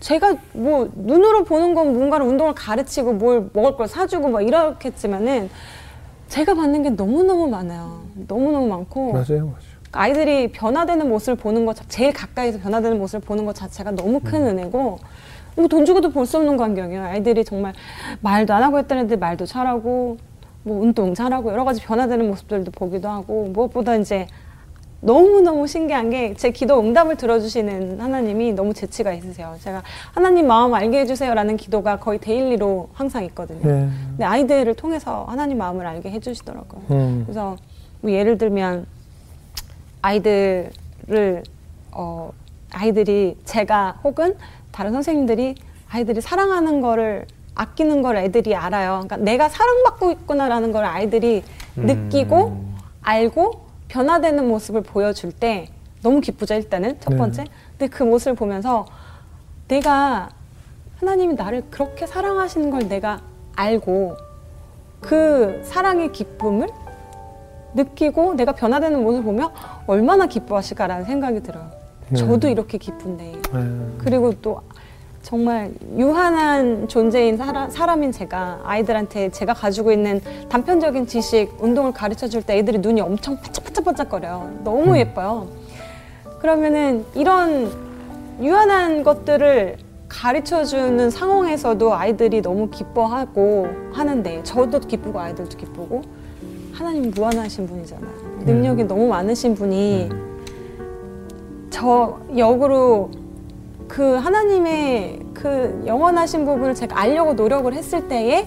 [0.00, 5.50] 제가 뭐 눈으로 보는 건 뭔가를 운동을 가르치고 뭘 먹을 걸 사주고 막 이렇겠지만은
[6.28, 8.02] 제가 받는 게 너무너무 많아요.
[8.26, 9.72] 너무너무 많고 맞아요, 맞아요.
[9.94, 14.46] 아이들이 변화되는 모습을 보는 것, 자- 제일 가까이서 변화되는 모습을 보는 것 자체가 너무 큰
[14.46, 14.98] 은혜고,
[15.56, 17.02] 뭐 돈 주고도 볼 수 없는 광경이에요.
[17.02, 17.72] 아이들이 정말
[18.20, 20.16] 말도 안 하고 했던 애들 말도 잘하고,
[20.64, 24.26] 뭐 운동 잘하고, 여러 가지 변화되는 모습들도 보기도 하고, 무엇보다 이제
[25.00, 29.56] 너무너무 신기한 게 제 기도 응답을 들어주시는 하나님이 너무 재치가 있으세요.
[29.60, 29.82] 제가
[30.12, 33.60] 하나님 마음 알게 해주세요라는 기도가 거의 daily로 항상 있거든요.
[33.62, 33.88] 네.
[34.10, 36.82] 근데 아이들을 통해서 하나님 마음을 알게 해주시더라고요.
[36.92, 37.22] 음.
[37.26, 37.56] 그래서
[38.00, 38.86] 뭐 예를 들면
[40.02, 41.42] 아이들을
[41.92, 42.30] 어
[42.72, 44.34] 아이들이 제가 혹은
[44.72, 45.54] 다른 선생님들이
[45.90, 49.02] 아이들이 사랑하는 거를 아끼는 걸 애들이 알아요.
[49.04, 51.44] 그러니까 내가 사랑받고 있구나라는 걸 아이들이
[51.76, 52.64] 느끼고
[53.02, 55.68] 알고 변화되는 모습을 보여줄 때
[56.02, 57.16] 너무 기쁘죠 일단은 첫 네.
[57.18, 57.44] 번째.
[57.78, 58.86] 근데 그 모습을 보면서
[59.68, 60.30] 내가
[60.98, 63.20] 하나님이 나를 그렇게 사랑하시는 걸 내가
[63.54, 64.16] 알고
[65.00, 66.68] 그 사랑의 기쁨을
[67.74, 69.50] 느끼고 내가 변화되는 모습을 보면
[69.86, 71.81] 얼마나 기뻐하실까라는 생각이 들어요.
[72.12, 72.18] 네.
[72.18, 73.24] 저도 이렇게 기쁜데.
[73.24, 73.60] 네.
[73.98, 74.60] 그리고 또
[75.22, 82.28] 정말 유한한 존재인 사람, 사람 인 제가 아이들한테 제가 가지고 있는 단편적인 지식, 운동을 가르쳐
[82.28, 84.60] 줄 때 애들이 눈이 엄청 반짝반짝반짝거려요.
[84.64, 85.48] 너무 예뻐요.
[86.40, 87.70] 그러면은 이런
[88.40, 89.76] 유한한 것들을
[90.08, 96.02] 가르쳐 주는 상황에서도 아이들이 너무 기뻐하고 하는데 저도 기쁘고 아이들도 기쁘고
[96.72, 98.10] 하나님 무한하신 분이잖아요.
[98.44, 100.10] 능력이 너무 많으신 분이
[101.72, 103.10] 저 역으로
[103.88, 108.46] 그 하나님의 그 영원하신 부분을 제가 알려고 노력을 했을 때에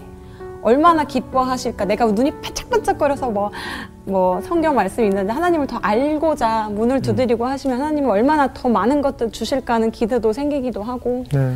[0.62, 1.86] 얼마나 기뻐하실까.
[1.86, 3.52] 내가 눈이 반짝반짝거려서 뭐,
[4.06, 9.32] 뭐 성경 말씀이 있는데 하나님을 더 알고자 문을 두드리고 하시면 하나님은 얼마나 더 많은 것들
[9.32, 11.24] 주실까 하는 기대도 생기기도 하고.
[11.32, 11.54] 네.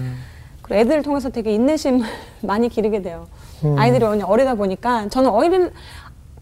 [0.64, 2.06] 그리고 애들을 통해서 되게 인내심을
[2.42, 3.28] 많이 기르게 돼요.
[3.64, 3.76] 음.
[3.78, 5.72] 아이들이 어리- 어리다 보니까 저는 어린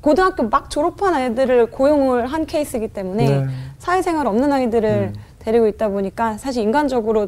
[0.07, 3.47] 고등학교 막 졸업한 애들을 고용을 한 케이스이기 때문에 네.
[3.77, 7.27] 사회생활 없는 아이들을 데리고 있다 보니까 사실 인간적으로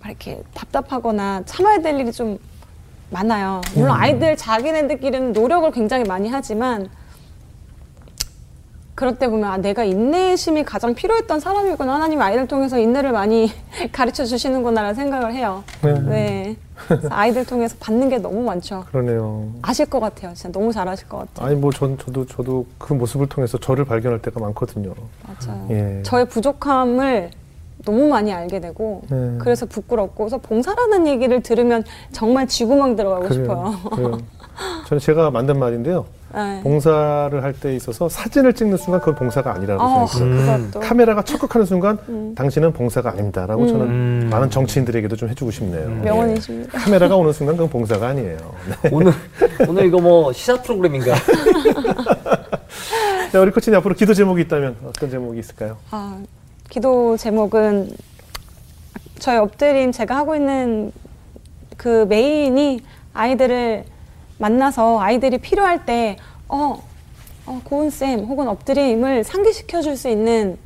[0.00, 2.38] 막 이렇게 답답하거나 참아야 될 일이 좀
[3.10, 3.60] 많아요.
[3.74, 6.88] 물론 아이들 자기네들끼리는 노력을 굉장히 많이 하지만
[8.96, 13.52] 그럴 때 보면 아, 내가 인내심이 가장 필요했던 사람이구나 하나님 아이들 통해서 인내를 많이
[13.92, 15.62] 가르쳐 주시는구나라는 생각을 해요.
[15.82, 15.92] 네.
[16.00, 16.56] 네.
[17.10, 18.84] 아이들 통해서 받는 게 너무 많죠.
[18.90, 19.48] 그러네요.
[19.60, 20.32] 아실 것 같아요.
[20.34, 21.46] 진짜 너무 잘하실 것 같아요.
[21.46, 24.94] 아니 뭐 전 저도 저도 그 모습을 통해서 저를 발견할 때가 많거든요.
[25.26, 25.66] 맞아요.
[25.70, 26.00] 예.
[26.02, 27.30] 저의 부족함을
[27.86, 29.36] 너무 많이 알게 되고 네.
[29.38, 33.42] 그래서 부끄럽고 그래서 봉사라는 얘기를 들으면 정말 쥐구멍 들어가고 그래요.
[33.44, 33.74] 싶어요.
[33.94, 34.18] 그래요.
[34.88, 36.04] 저는 제가 만든 말인데요.
[36.34, 36.60] 네.
[36.62, 40.58] 봉사를 할 때 있어서 사진을 찍는 순간 그건 봉사가 아니라고 어, 생각해요.
[40.66, 42.34] 그것도 카메라가 척극하는 순간 음.
[42.36, 43.68] 당신은 봉사가 아닙니다라고 음.
[43.68, 44.28] 저는 음.
[44.30, 45.88] 많은 정치인들에게도 좀 해주고 싶네요.
[45.88, 46.70] 명언이십니다.
[46.74, 46.78] 예.
[46.84, 48.36] 카메라가 오는 순간 그건 봉사가 아니에요.
[48.82, 48.88] 네.
[48.92, 49.12] 오늘
[49.68, 51.14] 오늘 이거 뭐 시사 프로그램인가?
[53.32, 55.76] 자, 우리 코치님 앞으로 기도 제목이 있다면 어떤 제목이 있을까요?
[55.90, 56.18] 아,
[56.68, 57.90] 기도 제목은
[59.18, 60.92] 저희 엎드림 제가 하고 있는
[61.76, 62.80] 그 메인이
[63.14, 63.84] 아이들을
[64.38, 66.16] 만나서 아이들이 필요할 때
[66.48, 66.82] 어,
[67.46, 70.58] 어 고은 쌤 혹은 엎드림을 상기시켜 줄 수 있는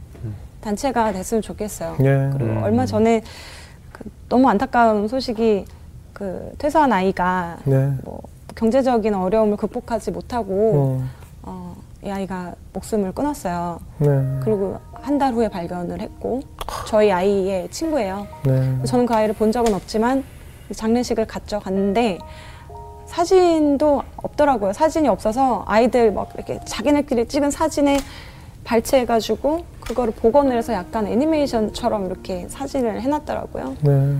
[0.61, 1.97] 단체가 됐으면 좋겠어요.
[2.01, 2.31] 예.
[2.33, 2.63] 그리고 음.
[2.63, 3.23] 얼마 전에
[3.93, 5.65] 그 너무 안타까운 소식이
[6.13, 7.93] 그 퇴소한 아이가 네.
[8.05, 8.21] 뭐
[8.57, 11.05] 경제적인 어려움을 극복하지 못하고 어,
[11.43, 13.79] 어, 이 아이가 목숨을 끊었어요.
[13.99, 14.09] 네.
[14.43, 16.41] 그리고 한 달 후에 발견을 했고
[16.87, 18.27] 저희 아이의 친구예요.
[18.45, 18.79] 네.
[18.85, 20.25] 저는 그 아이를 본 적은 없지만
[20.75, 21.59] 장례식을 갔죠.
[21.61, 22.19] 갔는데
[23.07, 24.73] 사진도 없더라고요.
[24.73, 27.99] 사진이 없어서 아이들 막 이렇게 자기네끼리 찍은 사진에
[28.65, 33.77] 발췌해가지고 그거를 복원을 해서 약간 애니메이션처럼 이렇게 사진을 해놨더라고요.
[33.83, 34.17] 네.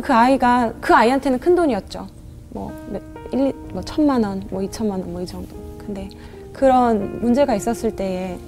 [0.00, 2.06] 그 아이가 그 아이한테는 큰 돈이었죠.
[2.50, 5.54] 뭐 몇, 일, 이- 뭐 천만 원, 뭐 이천만 원, 뭐 이 정도.
[5.78, 6.08] 근데
[6.52, 8.38] 그런 문제가 있었을 때에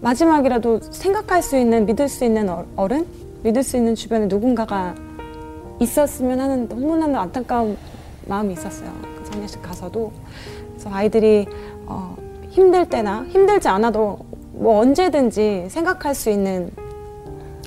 [0.00, 3.06] 마지막이라도 생각할 수 있는 믿을 수 있는 어- 어른,
[3.42, 4.94] 믿을 수 있는 주변에 누군가가
[5.80, 7.76] 있었으면 하는 너무나 안타까운
[8.26, 8.90] 마음이 있었어요.
[9.18, 10.12] 그 장례식 가서도
[10.72, 11.46] 그래서 아이들이
[11.86, 12.16] 어,
[12.50, 14.18] 힘들 때나 힘들지 않아도
[14.52, 16.70] 뭐 언제든지 생각할 수 있는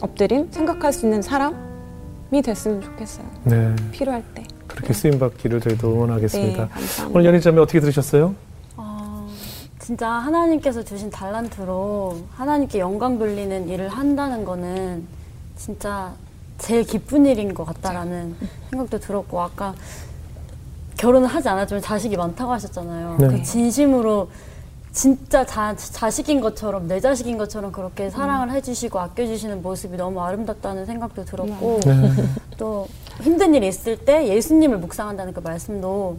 [0.02, 3.26] 엎드림, 생각할 수 있는 사람이 됐으면 좋겠어요.
[3.46, 3.74] 네.
[3.92, 4.44] 필요할 때.
[4.68, 6.68] 그렇게 쓰임 받기를 저희도 네, 응원하겠습니다.
[6.70, 7.08] 감사합니다.
[7.10, 8.34] 오늘 연희자매 어떻게 들으셨어요?
[9.92, 15.06] 어, 진짜 하나님께서 주신 달란트로 하나님께 영광 돌리는 일을 한다는 거는
[15.58, 16.14] 진짜
[16.58, 18.36] 제일 기쁜 일인 것 같다라는
[18.70, 19.76] 생각도 들었고 아까
[20.98, 23.18] 결혼을 하지 않았지만 자식이 많다고 하셨잖아요.
[23.20, 23.28] 네.
[23.28, 24.30] 그 진심으로
[24.94, 31.26] 진짜 자, 자식인 것처럼 내 자식인 것처럼 그렇게 사랑을 해주시고 아껴주시는 모습이 너무 아름답다는 생각도
[31.26, 32.12] 들었고 네.
[32.58, 32.88] 또
[33.22, 36.18] 힘든 일이 있을 때 예수님을 묵상한다는 그 말씀도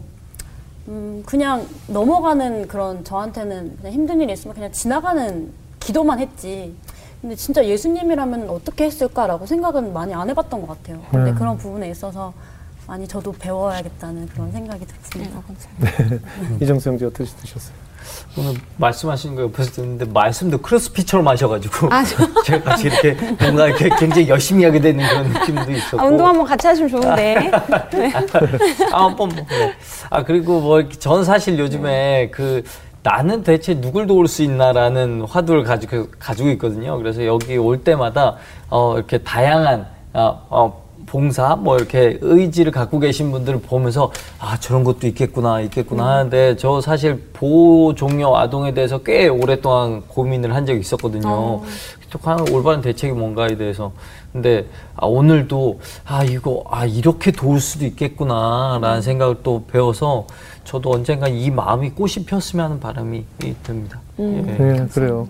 [0.87, 6.75] 음 그냥 넘어가는 그런 저한테는 그냥 힘든 일이 있으면 그냥 지나가는 기도만 했지.
[7.21, 11.01] 근데 진짜 예수님이라면 어떻게 했을까라고 생각은 많이 안 해봤던 것 같아요.
[11.09, 11.37] 근데 네.
[11.37, 12.33] 그런 부분에 있어서
[12.85, 15.41] 많이 저도 배워야겠다는 그런 생각이 네, 들었습니다.
[15.41, 16.29] 감사합니다.
[16.61, 17.75] 이정수 형제 어떻게 드셨어요?
[18.37, 23.89] 오늘 말씀하시는 거 옆에서 듣는데 말씀도 크로스핏처럼 하셔가지고 아, 저- 제가 같이 이렇게 뭔가 이렇게
[23.97, 27.51] 굉장히 열심히 하게 되는 그런 느낌도 있었고 아, 운동 한번 같이 하시면 좋은데.
[28.91, 29.73] 아, 한번 뭐, 네.
[30.09, 32.63] 아 그리고 뭐 전 사실 요즘에 그
[33.03, 36.97] 나는 대체 누굴 도울 수 있나라는 화두를 가지고 가지고 있거든요.
[36.97, 38.35] 그래서 여기 올 때마다
[38.69, 40.82] 어, 이렇게 다양한 어, 어,
[41.13, 46.81] 봉사 뭐 이렇게 의지를 갖고 계신 분들을 보면서 아 저런 것도 있겠구나 있겠구나 하는데 저
[46.81, 51.61] 사실 보호 종료 아동에 대해서 꽤 오랫동안 고민을 한 적이 있었거든요.
[52.19, 53.91] 과연 올바른 대책이 뭔가에 대해서
[54.31, 60.25] 근데 아, 오늘도 아 이거 아 이렇게 도울 수도 있겠구나라는 생각을 또 배워서
[60.63, 63.23] 저도 언젠가 이 마음이 꽃이 피었으면 하는 바람이
[63.61, 63.99] 듭니다.
[64.17, 64.23] 예.
[64.23, 65.27] 네, 그래요.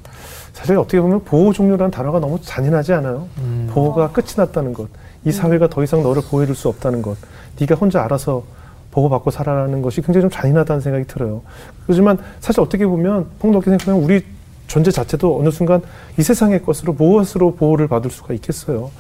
[0.54, 3.28] 사실 어떻게 보면 보호 종료라는 단어가 너무 잔인하지 않아요?
[3.72, 4.88] 보호가 끝이 났다는 것.
[5.26, 7.18] 이 사회가 더 이상 너를 보호해줄 수 없다는 것.
[7.60, 8.44] 네가 혼자 알아서
[8.92, 11.42] 보호받고 살아라는 것이 굉장히 좀 잔인하다는 생각이 들어요.
[11.86, 14.24] 그렇지만 사실 어떻게 보면 폭넓게 생각하면 우리
[14.68, 15.82] 존재 자체도 어느 순간
[16.18, 18.92] 이 세상의 것으로 무엇으로 보호를 받을 수가 있겠어요.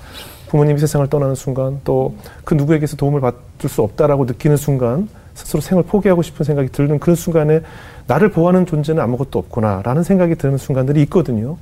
[0.48, 2.14] 부모님이 세상을 떠나는 순간 또
[2.44, 7.16] 그 누구에게서 도움을 받을 수 없다라고 느끼는 순간 스스로 생을 포기하고 싶은 생각이 드는 그런
[7.16, 7.62] 순간에
[8.08, 11.58] 나를 보호하는 존재는 아무것도 없구나라는 생각이 드는 순간들이 있거든요.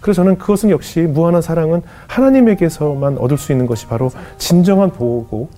[0.00, 5.48] 그래서 저는 그것은 역시 무한한 사랑은 하나님에게서만 얻을 수 있는 것이 바로 진정한 보호고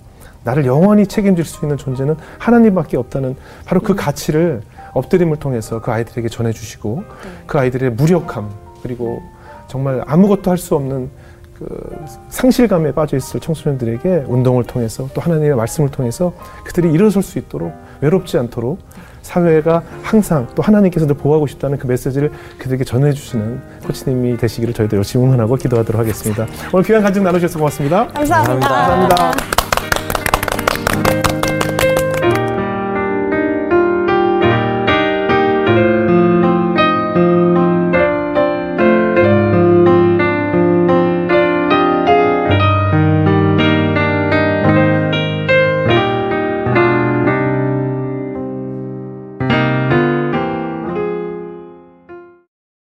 [0.43, 4.61] 나를 영원히 책임질 수 있는 존재는 하나님밖에 없다는 바로 그 가치를
[4.93, 7.03] 엎드림을 통해서 그 아이들에게 전해주시고
[7.45, 8.49] 그 아이들의 무력함
[8.81, 9.21] 그리고
[9.67, 11.09] 정말 아무것도 할 수 없는
[11.57, 16.33] 그 상실감에 빠져 있을 청소년들에게 운동을 통해서 또 하나님의 말씀을 통해서
[16.63, 18.79] 그들이 일어설 수 있도록 외롭지 않도록
[19.23, 25.25] 사회가 항상 또 하나님께서 늘 보호하고 싶다는 그 메시지를 그들에게 전해주시는 코치님이 되시기를 저희도 열심히
[25.25, 26.45] 응원하고 기도하도록 하겠습니다.
[26.71, 28.07] 오늘 귀한 간증 나누셔서 고맙습니다.
[28.07, 28.67] 감사합니다.
[28.69, 29.56] 감사합니다.